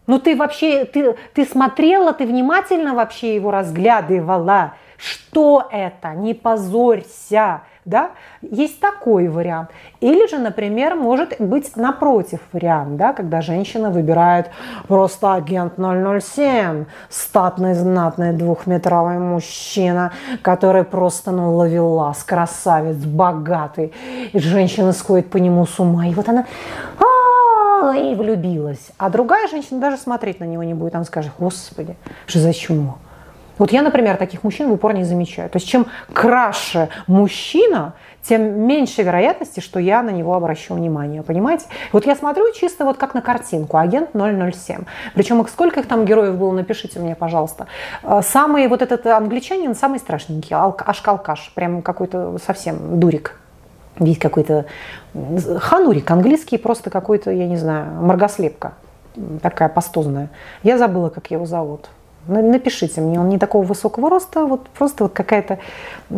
Ну 0.06 0.18
ты 0.18 0.36
вообще, 0.36 0.84
ты, 0.84 1.16
ты 1.32 1.44
смотрела, 1.46 2.12
ты 2.12 2.26
внимательно 2.26 2.94
вообще 2.94 3.34
его 3.34 3.50
разглядывала. 3.50 4.74
Что 4.96 5.68
это? 5.70 6.14
Не 6.14 6.34
позорься 6.34 7.62
да, 7.84 8.12
есть 8.40 8.80
такой 8.80 9.28
вариант. 9.28 9.70
Или 10.00 10.26
же, 10.26 10.38
например, 10.38 10.94
может 10.94 11.34
быть 11.38 11.76
напротив 11.76 12.40
вариант, 12.52 12.96
да, 12.96 13.12
когда 13.12 13.42
женщина 13.42 13.90
выбирает 13.90 14.50
просто 14.88 15.34
агент 15.34 15.74
007, 15.76 16.86
статный, 17.10 17.74
знатный, 17.74 18.32
двухметровый 18.32 19.18
мужчина, 19.18 20.12
который 20.42 20.84
просто, 20.84 21.30
ну, 21.30 21.54
ловелас, 21.54 22.24
красавец, 22.24 22.96
богатый. 22.96 23.92
И 24.32 24.38
женщина 24.38 24.92
сходит 24.92 25.30
по 25.30 25.36
нему 25.36 25.66
с 25.66 25.78
ума. 25.78 26.06
И 26.06 26.14
вот 26.14 26.28
она 26.28 26.46
и 27.96 28.14
влюбилась. 28.14 28.92
А 28.96 29.10
другая 29.10 29.46
женщина 29.46 29.78
даже 29.78 29.98
смотреть 29.98 30.40
на 30.40 30.44
него 30.44 30.62
не 30.62 30.72
будет. 30.72 30.94
Она 30.94 31.04
скажет, 31.04 31.32
господи, 31.38 31.96
что 32.26 32.38
за 32.38 32.54
чумо? 32.54 32.98
Вот 33.58 33.72
я, 33.72 33.82
например, 33.82 34.16
таких 34.16 34.42
мужчин 34.42 34.68
в 34.68 34.72
упор 34.72 34.94
не 34.94 35.04
замечаю. 35.04 35.48
То 35.50 35.56
есть 35.56 35.68
чем 35.68 35.86
краше 36.12 36.88
мужчина, 37.06 37.94
тем 38.22 38.66
меньше 38.66 39.02
вероятности, 39.02 39.60
что 39.60 39.78
я 39.78 40.02
на 40.02 40.10
него 40.10 40.34
обращу 40.34 40.74
внимание, 40.74 41.22
понимаете? 41.22 41.66
Вот 41.92 42.06
я 42.06 42.16
смотрю 42.16 42.52
чисто 42.52 42.84
вот 42.84 42.96
как 42.96 43.14
на 43.14 43.20
картинку, 43.20 43.76
агент 43.76 44.10
007. 44.14 44.84
Причем 45.14 45.46
сколько 45.46 45.80
их 45.80 45.86
там 45.86 46.04
героев 46.04 46.36
было, 46.36 46.52
напишите 46.52 46.98
мне, 47.00 47.14
пожалуйста. 47.14 47.66
А, 48.02 48.22
самый 48.22 48.66
вот 48.68 48.82
этот 48.82 49.06
англичанин, 49.06 49.74
самый 49.74 49.98
страшненький, 49.98 50.56
аш-алкаш, 50.56 51.52
прям 51.54 51.82
какой-то 51.82 52.38
совсем 52.44 52.98
дурик. 52.98 53.38
Есть 54.00 54.20
какой-то 54.20 54.64
ханурик, 55.58 56.10
английский 56.10 56.58
просто 56.58 56.90
какой-то, 56.90 57.30
я 57.30 57.46
не 57.46 57.56
знаю, 57.56 57.92
маргослепка 58.02 58.72
такая 59.42 59.68
пастозная. 59.68 60.28
Я 60.62 60.78
забыла, 60.78 61.08
как 61.08 61.30
его 61.30 61.46
зовут. 61.46 61.88
Напишите 62.26 63.00
мне, 63.00 63.20
он 63.20 63.28
не 63.28 63.38
такого 63.38 63.64
высокого 63.64 64.08
роста, 64.08 64.46
вот 64.46 64.68
просто 64.68 65.04
вот 65.04 65.12
какая-то 65.12 65.58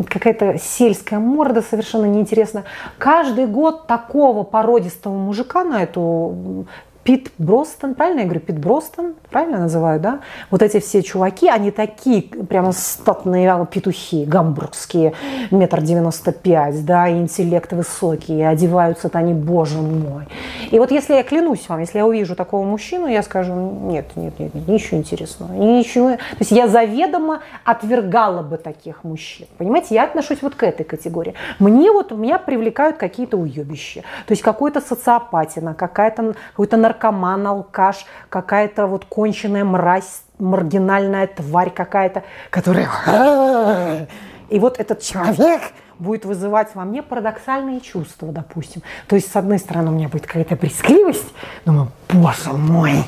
какая 0.08 0.58
сельская 0.58 1.18
морда 1.18 1.62
совершенно 1.62 2.06
неинтересная. 2.06 2.64
Каждый 2.98 3.46
год 3.46 3.86
такого 3.86 4.42
породистого 4.42 5.14
мужика 5.14 5.64
на 5.64 5.82
эту 5.82 6.66
Пит 7.06 7.30
Бростон, 7.38 7.94
правильно 7.94 8.20
я 8.20 8.24
говорю, 8.24 8.40
Пит 8.40 8.58
Бростон, 8.58 9.14
правильно 9.30 9.60
называю, 9.60 10.00
да? 10.00 10.18
Вот 10.50 10.60
эти 10.60 10.80
все 10.80 11.04
чуваки, 11.04 11.48
они 11.48 11.70
такие 11.70 12.22
прямо 12.22 12.72
статные 12.72 13.64
петухи, 13.70 14.24
гамбургские, 14.24 15.12
метр 15.52 15.82
девяносто 15.82 16.32
пять, 16.32 16.84
да, 16.84 17.06
и 17.06 17.16
интеллект 17.16 17.72
высокий, 17.72 18.38
и 18.38 18.42
одеваются-то 18.42 19.18
они, 19.18 19.34
боже 19.34 19.78
мой. 19.78 20.24
И 20.72 20.80
вот 20.80 20.90
если 20.90 21.14
я 21.14 21.22
клянусь 21.22 21.68
вам, 21.68 21.78
если 21.78 21.98
я 21.98 22.06
увижу 22.06 22.34
такого 22.34 22.66
мужчину, 22.66 23.06
я 23.06 23.22
скажу, 23.22 23.54
нет, 23.54 24.06
нет, 24.16 24.36
нет, 24.40 24.52
нет 24.52 24.66
ничего 24.66 24.98
интересного, 24.98 25.52
ничего. 25.52 26.10
То 26.16 26.40
есть 26.40 26.50
я 26.50 26.66
заведомо 26.66 27.40
отвергала 27.64 28.42
бы 28.42 28.56
таких 28.56 29.04
мужчин. 29.04 29.46
Понимаете, 29.58 29.94
я 29.94 30.02
отношусь 30.02 30.42
вот 30.42 30.56
к 30.56 30.64
этой 30.64 30.82
категории. 30.82 31.34
Мне 31.60 31.92
вот, 31.92 32.10
меня 32.10 32.40
привлекают 32.40 32.96
какие-то 32.96 33.36
уебища, 33.36 34.00
то 34.26 34.32
есть 34.32 34.42
какой-то 34.42 34.80
социопатина, 34.80 35.72
какая-то, 35.74 36.34
какой-то 36.50 36.76
наркотик, 36.76 36.95
наркоман, 36.96 37.46
алкаш, 37.46 38.06
какая-то 38.28 38.86
вот 38.86 39.04
конченая 39.04 39.64
мразь, 39.64 40.22
маргинальная 40.38 41.26
тварь 41.26 41.70
какая-то, 41.70 42.24
которая... 42.50 44.08
И 44.48 44.60
вот 44.60 44.78
этот 44.78 45.00
человек 45.00 45.60
будет 45.98 46.24
вызывать 46.24 46.68
во 46.74 46.84
мне 46.84 47.02
парадоксальные 47.02 47.80
чувства, 47.80 48.28
допустим. 48.28 48.82
То 49.08 49.16
есть, 49.16 49.32
с 49.32 49.34
одной 49.34 49.58
стороны, 49.58 49.90
у 49.90 49.94
меня 49.94 50.08
будет 50.08 50.26
какая-то 50.26 50.54
брезгливость, 50.54 51.34
думаю, 51.64 51.90
боже 52.08 52.52
мой, 52.52 53.04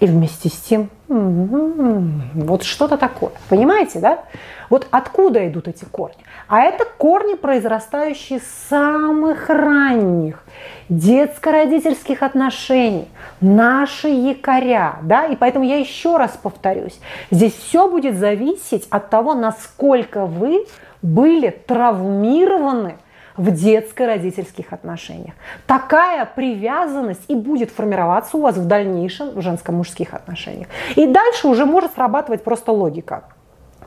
и 0.00 0.06
вместе 0.06 0.48
с 0.48 0.52
тем 0.52 0.88
вот 1.08 2.62
что-то 2.62 2.96
такое. 2.96 3.32
Понимаете, 3.48 4.00
да? 4.00 4.24
Вот 4.70 4.86
откуда 4.90 5.46
идут 5.46 5.68
эти 5.68 5.84
корни? 5.84 6.16
А 6.48 6.60
это 6.60 6.84
корни, 6.84 7.34
произрастающие 7.34 8.40
с 8.40 8.68
самых 8.68 9.48
ранних 9.48 10.42
детско-родительских 10.88 12.22
отношений, 12.22 13.08
наши 13.40 14.08
якоря, 14.08 14.96
да, 15.02 15.26
и 15.26 15.36
поэтому 15.36 15.64
я 15.64 15.76
еще 15.76 16.16
раз 16.16 16.38
повторюсь, 16.42 16.98
здесь 17.30 17.54
все 17.54 17.88
будет 17.88 18.18
зависеть 18.18 18.86
от 18.90 19.10
того, 19.10 19.34
насколько 19.34 20.26
вы 20.26 20.66
были 21.02 21.50
травмированы 21.50 22.96
в 23.36 23.50
детско-родительских 23.50 24.72
отношениях. 24.72 25.34
Такая 25.66 26.24
привязанность 26.24 27.22
и 27.28 27.34
будет 27.34 27.70
формироваться 27.70 28.36
у 28.36 28.40
вас 28.40 28.56
в 28.56 28.66
дальнейшем 28.66 29.30
в 29.30 29.40
женско-мужских 29.40 30.14
отношениях. 30.14 30.68
И 30.96 31.06
дальше 31.06 31.48
уже 31.48 31.66
может 31.66 31.94
срабатывать 31.94 32.44
просто 32.44 32.72
логика. 32.72 33.24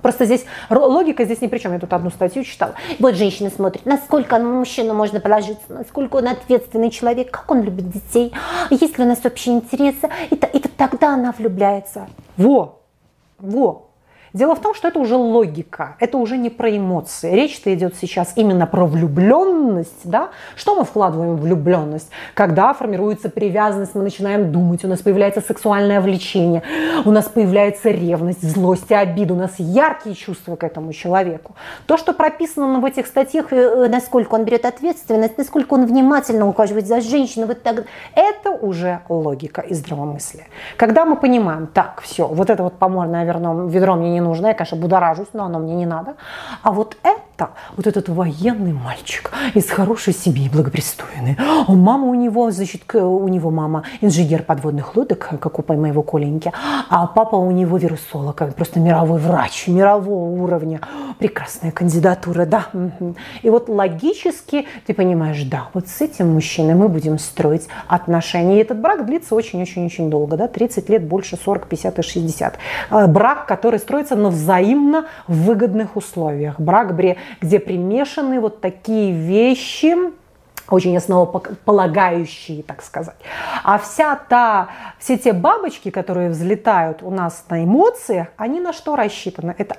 Просто 0.02 0.26
здесь 0.26 0.46
логика 0.70 1.26
здесь 1.26 1.42
ни 1.42 1.48
при 1.48 1.58
чем. 1.58 1.74
Я 1.74 1.80
тут 1.80 1.92
одну 1.94 2.10
статью 2.10 2.44
читала. 2.44 2.76
Вот 3.00 3.16
женщина 3.16 3.50
смотрит, 3.50 3.86
насколько 3.86 4.38
на 4.38 4.46
мужчину 4.46 4.94
можно 4.94 5.20
положиться, 5.20 5.66
насколько 5.70 6.18
он 6.18 6.28
ответственный 6.28 6.92
человек, 6.92 7.32
как 7.32 7.50
он 7.50 7.62
любит 7.62 7.90
детей, 7.90 8.34
есть 8.70 8.98
ли 8.98 9.04
у 9.04 9.08
нас 9.08 9.26
общие 9.26 9.56
интересы. 9.56 10.10
И, 10.30 10.36
и 10.36 10.60
тогда 10.60 11.14
она 11.14 11.34
влюбляется. 11.38 12.08
Во, 12.38 12.80
во, 13.40 13.87
Дело 14.38 14.54
в 14.54 14.60
том, 14.60 14.76
что 14.76 14.88
это 14.88 15.00
уже 15.00 15.16
логика, 15.16 15.96
это 16.00 16.20
уже 16.20 16.38
не 16.38 16.52
про 16.52 16.70
эмоции. 16.70 17.34
Речь-то 17.34 17.74
идет 17.74 17.96
сейчас 18.00 18.34
именно 18.36 18.68
про 18.68 18.86
влюбленность. 18.86 20.02
Да? 20.04 20.30
Что 20.56 20.76
мы 20.76 20.86
вкладываем 20.86 21.38
в 21.38 21.42
влюбленность? 21.42 22.12
Когда 22.36 22.72
формируется 22.76 23.30
привязанность, 23.30 23.96
мы 23.96 24.04
начинаем 24.04 24.52
думать, 24.52 24.86
у 24.86 24.88
нас 24.88 25.00
появляется 25.02 25.42
сексуальное 25.42 26.02
влечение, 26.02 26.62
у 27.04 27.10
нас 27.10 27.26
появляется 27.26 27.90
ревность, 27.90 28.44
злость 28.44 28.92
и 28.92 28.94
обида, 28.94 29.34
у 29.34 29.38
нас 29.38 29.56
яркие 29.58 30.14
чувства 30.14 30.56
к 30.56 30.64
этому 30.64 30.94
человеку. 30.94 31.56
То, 31.88 31.98
что 31.98 32.14
прописано 32.14 32.80
в 32.80 32.86
этих 32.86 33.08
статьях, 33.08 33.52
э, 33.52 33.88
насколько 33.90 34.36
он 34.36 34.46
берет 34.46 34.66
ответственность, 34.66 35.40
насколько 35.40 35.74
он 35.74 35.88
внимательно 35.88 36.48
ухаживает 36.48 36.86
за 36.86 37.02
женщиной, 37.02 37.48
вот 37.48 37.64
так, 37.64 37.86
это 38.14 38.52
уже 38.52 39.00
логика 39.10 39.62
и 39.62 39.74
здравомыслие. 39.74 40.46
Когда 40.78 41.06
мы 41.06 41.16
понимаем, 41.16 41.66
так, 41.66 42.02
все, 42.02 42.28
вот 42.28 42.52
это 42.52 42.62
вот 42.62 42.78
поморное 42.78 43.26
ведро 43.26 43.96
мне 43.96 44.12
не 44.12 44.27
нужно, 44.28 44.48
я, 44.48 44.54
конечно, 44.54 44.78
будоражусь, 44.78 45.30
но 45.34 45.46
оно 45.46 45.60
мне 45.60 45.76
не 45.76 45.86
надо. 45.86 46.16
А 46.62 46.72
вот 46.72 46.98
это, 47.04 47.22
вот 47.76 47.88
этот 47.88 48.10
военный 48.10 48.74
мальчик 48.74 49.32
из 49.54 49.70
хорошей 49.70 50.14
семьи, 50.14 50.50
благопристойный. 50.50 51.38
Мама 51.68 52.08
у 52.08 52.14
него, 52.14 52.52
значит, 52.52 52.94
у 52.96 53.28
него 53.28 53.52
мама 53.52 53.84
инженер 54.02 54.44
подводных 54.44 54.96
лодок, 54.96 55.30
как 55.40 55.60
у 55.60 55.74
моего 55.74 56.04
Коленьки, 56.04 56.52
а 56.90 57.08
папа 57.08 57.36
у 57.36 57.52
него 57.52 57.78
вирусолог, 57.78 58.42
просто 58.56 58.80
мировой 58.80 59.20
врач, 59.20 59.68
мирового 59.68 60.42
уровня. 60.42 60.82
Прекрасная 61.20 61.72
кандидатура, 61.72 62.46
да. 62.46 62.68
И 63.42 63.50
вот 63.50 63.70
логически 63.70 64.66
ты 64.86 64.94
понимаешь, 64.94 65.44
да, 65.44 65.70
вот 65.74 65.88
с 65.88 66.02
этим 66.02 66.34
мужчиной 66.34 66.76
мы 66.76 66.90
будем 66.90 67.20
строить 67.20 67.68
отношения. 67.88 68.58
И 68.58 68.62
этот 68.62 68.80
брак 68.80 69.06
длится 69.06 69.36
очень-очень-очень 69.36 70.10
долго, 70.10 70.38
да, 70.38 70.48
30 70.48 70.90
лет, 70.90 71.04
больше 71.04 71.38
40, 71.38 71.68
50 71.68 72.00
и 72.00 72.02
60. 72.02 72.58
Э, 72.90 73.08
брак, 73.08 73.46
который 73.48 73.80
строится 73.80 74.16
на 74.16 74.30
взаимно 74.30 75.06
выгодных 75.28 75.96
условиях. 75.96 76.60
Брак, 76.60 76.96
где 77.42 77.60
примешаны 77.60 78.40
вот 78.40 78.62
такие 78.62 79.12
вещи, 79.12 79.96
очень 80.70 80.98
основополагающие, 80.98 82.64
так 82.64 82.82
сказать. 82.82 83.16
А 83.64 83.78
вся 83.78 84.16
та, 84.16 84.70
все 85.00 85.18
те 85.18 85.34
бабочки, 85.34 85.92
которые 85.92 86.30
взлетают 86.30 87.04
у 87.04 87.10
нас 87.10 87.46
на 87.50 87.64
эмоциях, 87.64 88.28
они 88.38 88.60
на 88.60 88.74
что 88.74 88.96
рассчитаны? 88.96 89.56
Это 89.58 89.78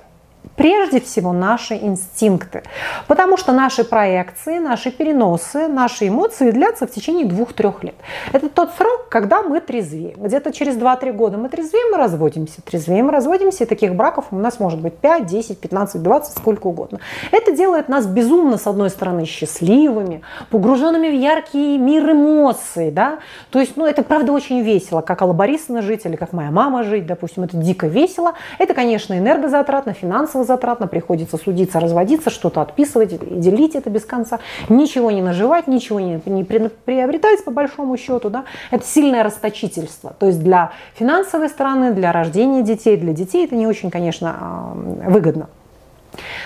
прежде 0.59 0.99
всего 0.99 1.31
наши 1.31 1.75
инстинкты. 1.75 2.63
Потому 3.07 3.37
что 3.37 3.53
наши 3.53 3.85
проекции, 3.85 4.59
наши 4.59 4.91
переносы, 4.91 5.69
наши 5.69 6.09
эмоции 6.09 6.51
длятся 6.51 6.85
в 6.85 6.91
течение 6.91 7.25
двух-трех 7.25 7.81
лет. 7.81 7.95
Это 8.33 8.49
тот 8.49 8.71
срок, 8.77 9.07
когда 9.07 9.41
мы 9.41 9.61
трезвеем. 9.61 10.21
Где-то 10.21 10.51
через 10.51 10.75
2-3 10.75 11.13
года 11.13 11.37
мы 11.37 11.47
трезвеем 11.47 11.95
и 11.95 11.97
разводимся. 11.97 12.61
Трезвеем 12.61 13.07
и 13.07 13.13
разводимся, 13.13 13.63
и 13.63 13.67
таких 13.67 13.95
браков 13.95 14.25
у 14.31 14.35
нас 14.35 14.59
может 14.59 14.81
быть 14.81 14.97
5, 14.97 15.25
10, 15.25 15.61
15, 15.61 16.03
20, 16.03 16.37
сколько 16.37 16.67
угодно. 16.67 16.99
Это 17.31 17.53
делает 17.53 17.87
нас 17.87 18.05
безумно, 18.05 18.57
с 18.57 18.67
одной 18.67 18.89
стороны, 18.89 19.23
счастливыми, 19.23 20.23
погруженными 20.51 21.07
в 21.07 21.17
яркий 21.17 21.77
мир 21.77 22.11
эмоций. 22.11 22.91
Да? 22.91 23.19
То 23.49 23.61
есть, 23.61 23.77
ну, 23.77 23.85
это 23.85 24.03
правда 24.03 24.33
очень 24.33 24.59
весело, 24.59 24.99
как 24.99 25.21
Алла 25.21 25.31
Борисовна 25.31 25.81
жить 25.81 26.05
или 26.05 26.17
как 26.17 26.33
моя 26.33 26.51
мама 26.51 26.83
жить, 26.83 27.05
допустим, 27.05 27.43
это 27.43 27.55
дико 27.55 27.87
весело. 27.87 28.33
Это, 28.57 28.73
конечно, 28.73 29.17
энергозатратно, 29.17 29.93
финансово 29.93 30.48
затратно, 30.49 30.87
приходится 30.87 31.37
судиться, 31.37 31.79
разводиться, 31.79 32.29
что-то 32.29 32.61
отписывать 32.61 33.39
делить 33.39 33.75
это 33.75 33.89
без 33.89 34.03
конца, 34.03 34.39
ничего 34.67 35.11
не 35.11 35.21
наживать, 35.21 35.67
ничего 35.67 35.99
не, 35.99 36.21
не 36.25 36.43
приобретать 36.43 37.43
по 37.45 37.51
большому 37.51 37.95
счету. 37.97 38.29
Да? 38.29 38.43
Это 38.71 38.85
сильное 38.85 39.23
расточительство. 39.23 40.13
То 40.19 40.25
есть 40.25 40.43
для 40.43 40.71
финансовой 40.95 41.49
стороны, 41.49 41.93
для 41.93 42.11
рождения 42.11 42.63
детей, 42.63 42.97
для 42.97 43.13
детей 43.13 43.45
это 43.45 43.55
не 43.55 43.67
очень, 43.67 43.89
конечно, 43.91 44.35
а, 44.39 44.73
выгодно. 45.09 45.47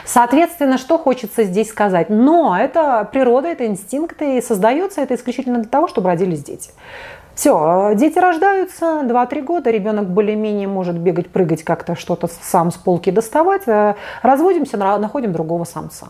Соответственно, 0.06 0.78
что 0.78 0.98
хочется 0.98 1.44
здесь 1.44 1.70
сказать? 1.70 2.10
Но 2.10 2.58
это 2.60 3.08
природа, 3.12 3.48
это 3.48 3.66
инстинкты, 3.66 4.38
и 4.38 4.42
создается 4.42 5.02
это 5.02 5.16
исключительно 5.16 5.60
для 5.60 5.70
того, 5.70 5.88
чтобы 5.88 6.10
родились 6.10 6.44
дети. 6.44 6.72
Все, 7.36 7.92
э, 7.92 7.96
дети 7.96 8.20
рождаются, 8.20 9.02
2-3 9.04 9.42
года, 9.42 9.72
ребенок 9.72 10.08
более-менее 10.08 10.68
может 10.68 10.98
бегать, 10.98 11.30
прыгать, 11.30 11.64
как-то 11.64 11.96
что-то 11.96 12.28
сам 12.28 12.72
с 12.72 12.76
полки 12.76 13.10
доставать, 13.10 13.68
э, 13.68 13.96
разводимся, 14.22 14.78
находим 14.78 15.32
другого 15.34 15.64
самца. 15.64 16.10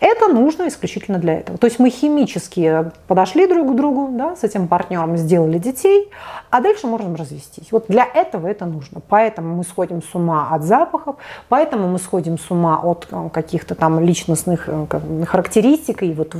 Это 0.00 0.28
нужно 0.28 0.68
исключительно 0.68 1.18
для 1.18 1.38
этого. 1.38 1.58
То 1.58 1.66
есть 1.66 1.78
мы 1.78 1.90
химически 1.90 2.90
подошли 3.06 3.46
друг 3.46 3.72
к 3.72 3.74
другу, 3.74 4.08
да, 4.12 4.36
с 4.36 4.44
этим 4.44 4.68
партнером 4.68 5.16
сделали 5.16 5.58
детей, 5.58 6.10
а 6.50 6.60
дальше 6.60 6.86
можем 6.86 7.14
развестись. 7.14 7.70
Вот 7.72 7.86
для 7.88 8.04
этого 8.04 8.46
это 8.46 8.66
нужно. 8.66 9.00
Поэтому 9.08 9.56
мы 9.56 9.64
сходим 9.64 10.02
с 10.02 10.14
ума 10.14 10.48
от 10.50 10.62
запахов, 10.62 11.16
поэтому 11.48 11.88
мы 11.88 11.98
сходим 11.98 12.38
с 12.38 12.50
ума 12.50 12.80
от 12.82 13.06
э, 13.10 13.28
каких-то 13.32 13.74
там 13.74 14.00
личностных 14.00 14.64
э, 14.68 15.24
характеристик 15.26 16.02
и 16.02 16.12
вот 16.12 16.34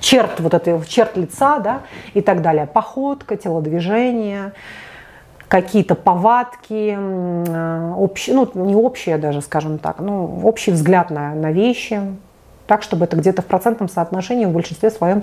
черт 0.00 0.40
вот 0.40 0.54
этой 0.54 0.80
черт 0.86 1.16
лица, 1.16 1.58
да, 1.58 1.80
и 2.14 2.20
так 2.20 2.42
далее. 2.42 2.66
Походка, 2.66 3.36
телодвижение 3.36 4.52
какие-то 5.48 5.94
повадки, 5.94 6.96
э, 6.98 7.92
общие, 7.96 8.34
ну 8.34 8.50
не 8.54 8.74
общие 8.74 9.18
даже, 9.18 9.40
скажем 9.40 9.78
так, 9.78 10.00
ну 10.00 10.40
общий 10.44 10.72
взгляд 10.72 11.10
на, 11.10 11.34
на 11.34 11.52
вещи, 11.52 12.00
так, 12.66 12.82
чтобы 12.82 13.04
это 13.04 13.16
где-то 13.16 13.42
в 13.42 13.46
процентном 13.46 13.88
соотношении 13.88 14.46
в 14.46 14.50
большинстве 14.50 14.90
своем 14.90 15.22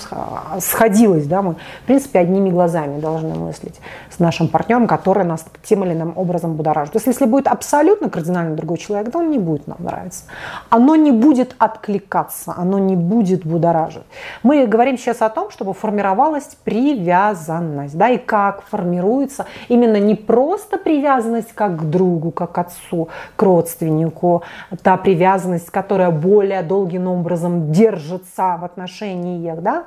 сходилось. 0.60 1.26
Да? 1.26 1.42
Мы, 1.42 1.54
в 1.54 1.86
принципе, 1.86 2.20
одними 2.20 2.50
глазами 2.50 3.00
должны 3.00 3.34
мыслить 3.34 3.80
с 4.10 4.20
нашим 4.20 4.48
партнером, 4.48 4.88
который 4.88 5.24
нас 5.24 5.46
тем 5.64 5.84
или 5.84 5.94
иным 5.94 6.14
образом 6.16 6.56
будоражит. 6.56 6.94
То 6.94 6.98
есть, 6.98 7.08
если 7.08 7.26
будет 7.26 7.48
абсолютно 7.48 8.10
кардинально 8.10 8.56
другой 8.56 8.78
человек, 8.78 9.12
то 9.12 9.20
он 9.20 9.32
не 9.32 9.40
будет 9.40 9.68
нам 9.68 9.78
нравиться. 9.80 10.26
Оно 10.70 10.96
не 10.96 11.12
будет 11.12 11.56
откликаться, 11.58 12.54
оно 12.56 12.78
не 12.80 12.96
будет 12.96 13.46
будоражить. 13.46 14.04
Мы 14.44 14.68
говорим 14.68 14.98
сейчас 14.98 15.22
о 15.22 15.30
том, 15.30 15.50
чтобы 15.50 15.74
формировалась 15.74 16.58
привязанность. 16.64 17.98
Да? 17.98 18.10
И 18.10 18.18
как 18.18 18.64
формируется 18.70 19.46
именно 19.68 19.98
не 19.98 20.16
просто 20.16 20.78
привязанность 20.78 21.54
как 21.54 21.78
к 21.78 21.84
другу, 21.84 22.32
как 22.32 22.52
к 22.52 22.58
отцу, 22.60 23.10
к 23.36 23.42
родственнику, 23.42 24.44
та 24.84 24.98
привязанность, 24.98 25.70
которая 25.72 26.12
более 26.12 26.62
долгим 26.62 27.08
образом 27.08 27.31
образом 27.32 27.72
держится 27.72 28.58
в 28.60 28.66
отношениях, 28.66 29.62
да, 29.62 29.86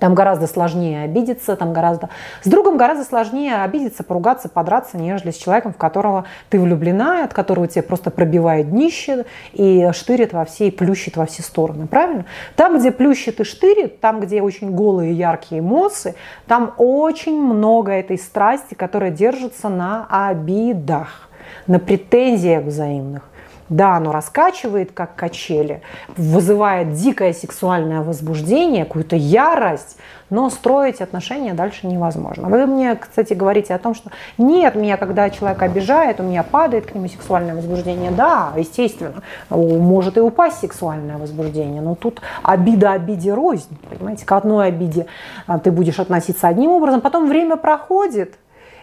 там 0.00 0.14
гораздо 0.14 0.48
сложнее 0.48 1.04
обидеться, 1.04 1.54
там 1.56 1.72
гораздо... 1.72 2.08
С 2.42 2.48
другом 2.48 2.76
гораздо 2.76 3.04
сложнее 3.04 3.62
обидеться, 3.62 4.02
поругаться, 4.02 4.48
подраться, 4.48 4.96
нежели 4.96 5.30
с 5.30 5.36
человеком, 5.36 5.72
в 5.72 5.76
которого 5.76 6.24
ты 6.48 6.58
влюблена, 6.58 7.22
от 7.24 7.32
которого 7.32 7.68
тебе 7.68 7.82
просто 7.82 8.10
пробивает 8.10 8.70
днище 8.70 9.24
и 9.52 9.88
штырит 9.92 10.32
во 10.32 10.44
все, 10.46 10.68
и 10.68 10.70
плющит 10.72 11.16
во 11.16 11.26
все 11.26 11.42
стороны, 11.42 11.86
правильно? 11.86 12.24
Там, 12.56 12.78
где 12.78 12.90
плющит 12.90 13.38
и 13.38 13.44
штырит, 13.44 14.00
там, 14.00 14.20
где 14.20 14.42
очень 14.42 14.74
голые 14.74 15.12
яркие 15.12 15.60
эмоции, 15.60 16.16
там 16.48 16.74
очень 16.78 17.40
много 17.40 17.92
этой 17.92 18.18
страсти, 18.18 18.74
которая 18.74 19.10
держится 19.10 19.68
на 19.68 20.06
обидах, 20.10 21.28
на 21.68 21.78
претензиях 21.78 22.64
взаимных. 22.64 23.22
Да, 23.68 23.96
оно 23.96 24.12
раскачивает, 24.12 24.92
как 24.92 25.14
качели, 25.14 25.80
вызывает 26.16 26.92
дикое 26.92 27.32
сексуальное 27.32 28.02
возбуждение, 28.02 28.84
какую-то 28.84 29.16
ярость, 29.16 29.96
но 30.30 30.50
строить 30.50 31.00
отношения 31.00 31.54
дальше 31.54 31.86
невозможно. 31.86 32.48
Вы 32.48 32.66
мне, 32.66 32.94
кстати, 32.96 33.32
говорите 33.32 33.74
о 33.74 33.78
том, 33.78 33.94
что 33.94 34.10
нет, 34.36 34.74
меня, 34.74 34.96
когда 34.96 35.30
человек 35.30 35.62
обижает, 35.62 36.20
у 36.20 36.24
меня 36.24 36.42
падает 36.42 36.86
к 36.86 36.94
нему 36.94 37.08
сексуальное 37.08 37.54
возбуждение. 37.54 38.10
Да, 38.10 38.52
естественно, 38.56 39.22
может 39.48 40.16
и 40.16 40.20
упасть 40.20 40.58
сексуальное 40.58 41.16
возбуждение, 41.16 41.80
но 41.80 41.94
тут 41.94 42.20
обида 42.42 42.92
обиде 42.92 43.32
рознь, 43.32 43.78
понимаете, 43.88 44.26
к 44.26 44.32
одной 44.32 44.68
обиде 44.68 45.06
а, 45.46 45.58
ты 45.58 45.70
будешь 45.70 45.98
относиться 45.98 46.48
одним 46.48 46.70
образом, 46.70 47.00
потом 47.00 47.28
время 47.28 47.56
проходит, 47.56 48.34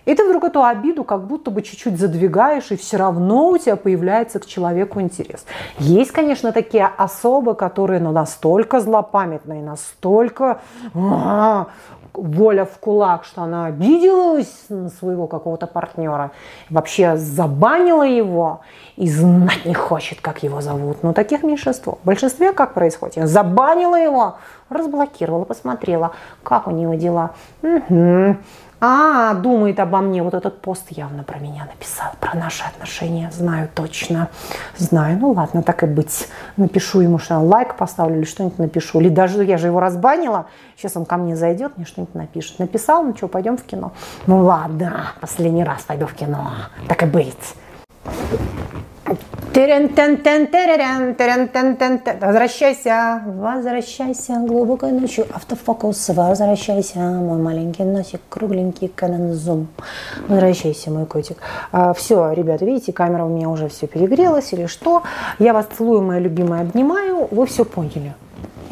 и 0.05 0.15
ты 0.15 0.25
вдруг 0.25 0.43
эту 0.43 0.63
обиду 0.63 1.03
как 1.03 1.25
будто 1.25 1.51
бы 1.51 1.61
чуть-чуть 1.61 1.99
задвигаешь, 1.99 2.71
и 2.71 2.75
все 2.75 2.97
равно 2.97 3.49
у 3.49 3.57
тебя 3.57 3.75
появляется 3.75 4.39
к 4.39 4.45
человеку 4.45 5.01
интерес. 5.01 5.45
Есть, 5.79 6.11
конечно, 6.11 6.51
такие 6.51 6.89
особы, 6.97 7.55
которые 7.55 7.99
ну, 7.99 8.11
настолько 8.11 8.79
злопамятные, 8.79 9.61
настолько 9.61 10.61
а, 10.95 11.67
воля 12.13 12.65
в 12.65 12.77
кулак, 12.79 13.25
что 13.25 13.43
она 13.43 13.65
обиделась 13.65 14.65
на 14.69 14.89
своего 14.89 15.27
какого-то 15.27 15.67
партнера, 15.67 16.31
вообще 16.69 17.17
забанила 17.17 18.03
его 18.03 18.61
и 18.97 19.09
знать 19.09 19.65
не 19.65 19.73
хочет, 19.73 20.21
как 20.21 20.43
его 20.43 20.61
зовут. 20.61 21.03
Ну, 21.03 21.13
таких 21.13 21.43
меньшинство. 21.43 21.99
В 22.03 22.05
большинстве 22.05 22.53
как 22.53 22.73
происходит? 22.73 23.27
Забанила 23.27 23.95
его, 23.95 24.35
разблокировала, 24.71 25.43
посмотрела, 25.43 26.13
как 26.43 26.67
у 26.67 26.71
него 26.71 26.95
дела. 26.95 27.31
Угу. 27.61 28.37
А, 28.83 29.35
думает 29.35 29.79
обо 29.79 30.01
мне, 30.01 30.23
вот 30.23 30.33
этот 30.33 30.59
пост 30.59 30.87
явно 30.89 31.21
про 31.21 31.37
меня 31.37 31.67
написал, 31.71 32.13
про 32.19 32.35
наши 32.35 32.63
отношения, 32.63 33.29
знаю 33.31 33.69
точно, 33.75 34.29
знаю, 34.75 35.19
ну 35.19 35.33
ладно, 35.33 35.61
так 35.61 35.83
и 35.83 35.85
быть, 35.85 36.27
напишу 36.57 37.01
ему, 37.01 37.19
что 37.19 37.37
лайк 37.37 37.75
поставлю 37.75 38.17
или 38.17 38.25
что-нибудь 38.25 38.57
напишу, 38.57 38.99
или 38.99 39.09
даже 39.09 39.43
я 39.43 39.59
же 39.59 39.67
его 39.67 39.79
разбанила, 39.79 40.47
сейчас 40.75 40.97
он 40.97 41.05
ко 41.05 41.17
мне 41.17 41.35
зайдет, 41.35 41.77
мне 41.77 41.85
что-нибудь 41.85 42.15
напишет, 42.15 42.57
написал, 42.57 43.03
ну 43.03 43.15
что, 43.15 43.27
пойдем 43.27 43.55
в 43.55 43.61
кино, 43.61 43.91
ну 44.25 44.43
ладно, 44.43 45.11
последний 45.21 45.63
раз 45.63 45.83
пойду 45.83 46.07
в 46.07 46.15
кино, 46.15 46.49
так 46.87 47.03
и 47.03 47.05
быть. 47.05 47.53
Возвращайся, 52.21 53.21
возвращайся 53.25 54.33
глубокой 54.47 54.91
ночью. 54.91 55.25
Автофокус, 55.33 56.09
возвращайся, 56.09 56.99
мой 56.99 57.37
маленький 57.41 57.83
носик, 57.83 58.21
кругленький 58.29 58.87
Zoom. 58.87 59.65
Возвращайся, 60.27 60.91
мой 60.91 61.05
котик. 61.05 61.37
А, 61.71 61.93
все, 61.93 62.31
ребята, 62.31 62.65
видите, 62.65 62.93
камера 62.93 63.25
у 63.25 63.29
меня 63.29 63.49
уже 63.49 63.67
все 63.67 63.87
перегрелась 63.87 64.53
или 64.53 64.67
что. 64.67 65.03
Я 65.39 65.53
вас 65.53 65.67
целую, 65.77 66.01
моя 66.01 66.19
любимая, 66.19 66.61
обнимаю. 66.61 67.27
Вы 67.31 67.45
все 67.45 67.65
поняли. 67.65 68.13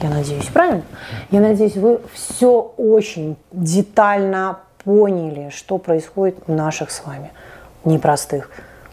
Я 0.02 0.10
надеюсь, 0.10 0.46
правильно? 0.46 0.84
Я 1.32 1.42
надеюсь, 1.42 1.76
вы 1.76 2.00
все 2.14 2.74
очень 2.78 3.36
детально 3.52 4.60
поняли, 4.86 5.50
что 5.50 5.78
происходит 5.78 6.38
в 6.48 6.52
наших 6.54 6.92
с 6.92 7.06
вами 7.06 7.32
непростых 7.84 8.50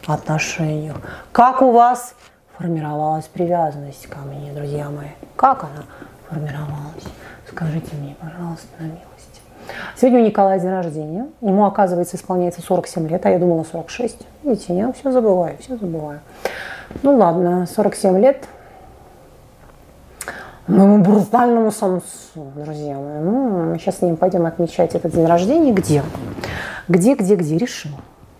отношениях. 0.06 0.96
Как 1.32 1.62
у 1.62 1.72
вас 1.72 2.14
формировалась 2.56 3.26
привязанность 3.26 4.06
ко 4.06 4.18
мне, 4.20 4.52
друзья 4.52 4.88
мои? 4.88 5.08
Как 5.36 5.64
она 5.64 5.84
формировалась? 6.28 7.04
Скажите 7.48 7.94
мне, 7.96 8.16
пожалуйста, 8.20 8.66
на 8.78 8.84
милость. 8.84 9.42
Сегодня 9.96 10.20
у 10.20 10.26
Николая 10.26 10.60
день 10.60 10.70
рождения. 10.70 11.26
Ему, 11.40 11.64
оказывается, 11.64 12.16
исполняется 12.16 12.62
47 12.62 13.08
лет, 13.08 13.26
а 13.26 13.30
я 13.30 13.38
думала 13.38 13.64
46. 13.64 14.26
Видите, 14.44 14.76
я 14.76 14.92
все 14.92 15.10
забываю, 15.10 15.56
все 15.58 15.76
забываю. 15.76 16.20
Ну 17.02 17.16
ладно, 17.16 17.66
47 17.66 18.18
лет. 18.18 18.44
Моему 20.66 20.98
брутальному 20.98 21.70
самцу, 21.70 22.52
друзья 22.56 22.96
мои. 22.96 23.20
Ну, 23.20 23.78
сейчас 23.78 23.98
с 23.98 24.02
ним 24.02 24.16
пойдем 24.16 24.46
отмечать 24.46 24.96
этот 24.96 25.12
день 25.12 25.26
рождения. 25.26 25.72
Где? 25.72 26.02
Где, 26.88 27.14
где, 27.14 27.36
где? 27.36 27.56
Решим. 27.56 27.92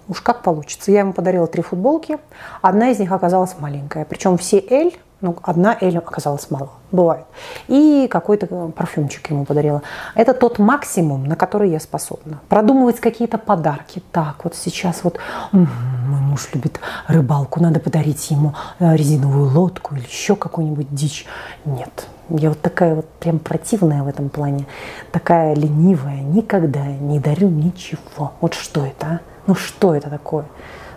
Уж 0.09 0.21
как 0.21 0.43
получится. 0.43 0.93
Я 0.93 1.01
ему 1.01 1.13
подарила 1.13 1.47
три 1.47 1.63
футболки. 1.63 2.19
Одна 2.63 2.91
из 2.91 2.99
них 2.99 3.11
оказалась 3.13 3.57
маленькая. 3.59 4.05
Причем 4.05 4.39
все 4.39 4.63
L, 4.71 4.93
ну, 5.21 5.37
одна 5.43 5.77
L 5.81 5.97
оказалась 5.99 6.51
мало. 6.51 6.71
Бывает. 6.93 7.25
И 7.67 8.07
какой-то 8.09 8.47
парфюмчик 8.47 9.31
ему 9.31 9.45
подарила. 9.45 9.83
Это 10.15 10.35
тот 10.35 10.59
максимум, 10.59 11.25
на 11.25 11.35
который 11.35 11.71
я 11.71 11.81
способна. 11.81 12.41
Продумывать 12.49 13.01
какие-то 13.01 13.39
подарки. 13.39 14.03
Так, 14.13 14.45
вот 14.45 14.55
сейчас 14.55 15.03
вот 15.03 15.19
мой 15.53 16.21
муж 16.21 16.49
любит 16.53 16.79
рыбалку, 17.09 17.61
надо 17.61 17.81
подарить 17.81 18.31
ему 18.31 18.55
э, 18.79 18.95
резиновую 18.95 19.51
лодку 19.51 19.97
или 19.97 20.05
еще 20.05 20.37
какую-нибудь 20.37 20.95
дичь. 20.95 21.27
Нет, 21.65 22.07
я 22.29 22.51
вот 22.51 22.61
такая 22.61 22.95
вот 22.95 23.09
прям 23.09 23.39
противная 23.39 24.03
в 24.03 24.09
этом 24.09 24.29
плане, 24.29 24.67
такая 25.11 25.55
ленивая, 25.55 26.21
никогда 26.21 26.87
не 26.87 27.19
дарю 27.19 27.49
ничего. 27.49 28.33
Вот 28.41 28.55
что 28.55 28.85
это, 28.85 29.07
а? 29.07 29.21
Ну 29.47 29.55
что 29.55 29.95
это 29.95 30.11
такое? 30.11 30.45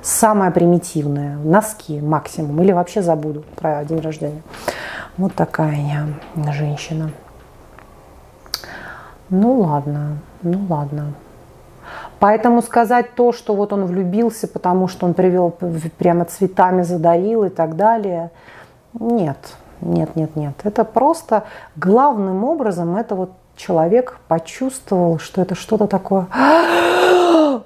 Самое 0.02 0.52
примитивное. 0.52 1.38
Носки 1.38 2.02
максимум. 2.02 2.62
Или 2.62 2.72
вообще 2.72 3.02
забуду 3.02 3.44
про 3.56 3.84
день 3.86 4.00
рождения. 4.00 4.42
Вот 5.18 5.36
такая 5.36 5.76
я 5.76 6.52
женщина. 6.54 7.12
Ну 9.30 9.60
ладно, 9.60 10.18
ну 10.42 10.66
ладно. 10.68 11.14
Поэтому 12.20 12.62
сказать 12.62 13.14
то, 13.16 13.32
что 13.32 13.54
вот 13.54 13.72
он 13.72 13.86
влюбился, 13.86 14.48
потому 14.48 14.88
что 14.88 15.06
он 15.06 15.14
привел 15.14 15.52
прямо 15.98 16.26
цветами 16.26 16.82
задарил 16.82 17.44
и 17.44 17.50
так 17.50 17.76
далее, 17.76 18.32
нет, 18.94 19.38
нет, 19.82 20.16
нет, 20.16 20.36
нет. 20.36 20.56
Это 20.64 20.84
просто 20.84 21.44
главным 21.76 22.44
образом 22.44 22.98
это 22.98 23.16
вот 23.16 23.32
человек 23.56 24.20
почувствовал, 24.28 25.20
что 25.20 25.42
это 25.42 25.56
что-то 25.56 25.88
такое 25.88 26.28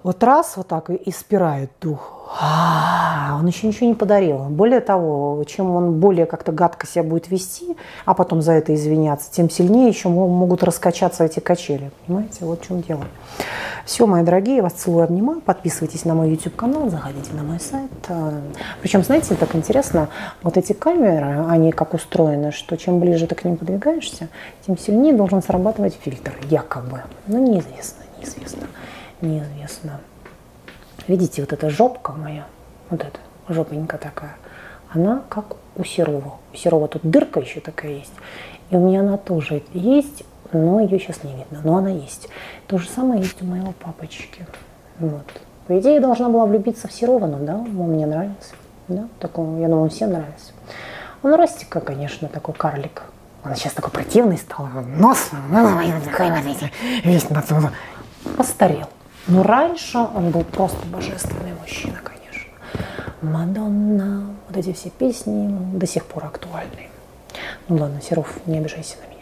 вот 0.04 0.22
раз 0.24 0.58
вот 0.58 0.68
так 0.68 0.90
и 0.90 1.12
спирает 1.12 1.72
дух. 1.82 2.20
А, 2.42 3.38
он 3.40 3.48
еще 3.48 3.68
ничего 3.68 3.88
не 3.88 3.94
подарил. 3.94 4.40
Более 4.50 4.82
того, 4.82 5.44
чем 5.46 5.76
он 5.76 6.00
более 6.00 6.26
как-то 6.26 6.52
гадко 6.52 6.86
себя 6.88 7.04
будет 7.04 7.30
вести, 7.30 7.78
а 8.06 8.14
потом 8.14 8.42
за 8.42 8.54
это 8.54 8.74
извиняться, 8.76 9.32
тем 9.32 9.50
сильнее 9.50 9.88
еще 9.88 10.10
могут 10.10 10.64
раскачаться 10.64 11.24
эти 11.24 11.40
качели. 11.40 11.92
Понимаете, 12.06 12.46
вот 12.46 12.62
в 12.62 12.68
чем 12.68 12.82
дело. 12.82 13.06
Все, 13.86 14.06
мои 14.08 14.24
дорогие, 14.24 14.62
вас 14.62 14.74
целую, 14.74 15.04
обнимаю. 15.04 15.42
Подписывайтесь 15.42 16.06
на 16.06 16.16
мой 16.16 16.32
YouTube-канал, 16.32 16.90
заходите 16.90 17.32
на 17.34 17.44
мой 17.44 17.60
сайт. 17.60 17.92
Причем, 18.82 19.04
знаете, 19.04 19.36
так 19.36 19.56
интересно, 19.56 20.10
вот 20.42 20.58
эти 20.58 20.74
камеры, 20.74 21.46
они 21.48 21.72
как 21.72 21.94
устроены, 21.94 22.52
что 22.52 22.78
чем 22.78 23.00
ближе 23.00 23.28
ты 23.28 23.36
к 23.36 23.44
ним 23.44 23.58
подвигаешься, 23.58 24.30
тем 24.66 24.78
сильнее 24.78 25.14
должен 25.14 25.42
срабатывать 25.44 25.98
фильтр, 26.02 26.34
якобы. 26.50 27.04
Но 27.28 27.38
ну, 27.38 27.52
неизвестно, 27.52 28.04
неизвестно 28.20 28.68
неизвестно. 29.24 30.00
Видите, 31.08 31.42
вот 31.42 31.54
эта 31.54 31.70
жопка 31.70 32.14
моя, 32.14 32.46
вот 32.90 33.02
эта 33.02 33.20
жопенька 33.50 33.98
такая, 33.98 34.36
она 34.92 35.24
как 35.30 35.56
у 35.76 35.84
Серова. 35.84 36.36
У 36.54 36.56
Серова 36.56 36.88
тут 36.88 37.02
дырка 37.04 37.40
еще 37.40 37.60
такая 37.60 37.92
есть. 37.92 38.14
И 38.70 38.76
у 38.76 38.80
меня 38.80 39.02
она 39.02 39.18
тоже 39.18 39.64
есть, 39.74 40.24
но 40.52 40.80
ее 40.80 41.00
сейчас 41.00 41.24
не 41.24 41.36
видно. 41.36 41.62
Но 41.64 41.78
она 41.78 41.90
есть. 41.90 42.30
То 42.68 42.78
же 42.78 42.88
самое 42.88 43.22
есть 43.22 43.42
у 43.42 43.46
моего 43.46 43.72
папочки. 43.72 44.46
Вот. 45.00 45.26
По 45.68 45.80
идее, 45.80 46.00
должна 46.00 46.30
была 46.30 46.46
влюбиться 46.46 46.88
в 46.88 46.94
Серова, 46.94 47.26
но 47.26 47.40
да, 47.40 47.56
он 47.56 47.94
мне 47.94 48.06
нравится. 48.06 48.54
Да, 48.88 49.08
такому, 49.20 49.60
я 49.62 49.68
думаю, 49.68 49.90
всем 49.90 50.12
нравится. 50.12 50.52
Он 51.24 51.34
Ростика, 51.36 51.80
конечно, 51.80 52.28
такой 52.28 52.54
карлик. 52.54 53.04
Он 53.46 53.56
сейчас 53.56 53.74
такой 53.74 53.92
противный 53.92 54.38
стал. 54.38 54.68
Нос, 54.98 55.30
весь 57.04 57.30
постарел. 58.38 58.88
Но 59.28 59.44
раньше 59.44 60.00
он 60.00 60.32
был 60.32 60.44
просто 60.44 60.86
божественный 60.88 61.54
мужчина, 61.60 62.00
конечно. 62.04 62.52
Мадонна, 63.22 64.36
вот 64.48 64.58
эти 64.58 64.74
все 64.74 64.90
песни 64.90 65.50
до 65.78 65.88
сих 65.88 66.06
пор 66.06 66.26
актуальны. 66.26 66.90
Ну 67.70 67.78
ладно, 67.78 68.02
Серов, 68.02 68.40
не 68.46 68.58
обижайся 68.58 68.98
на 68.98 69.08
меня. 69.08 69.13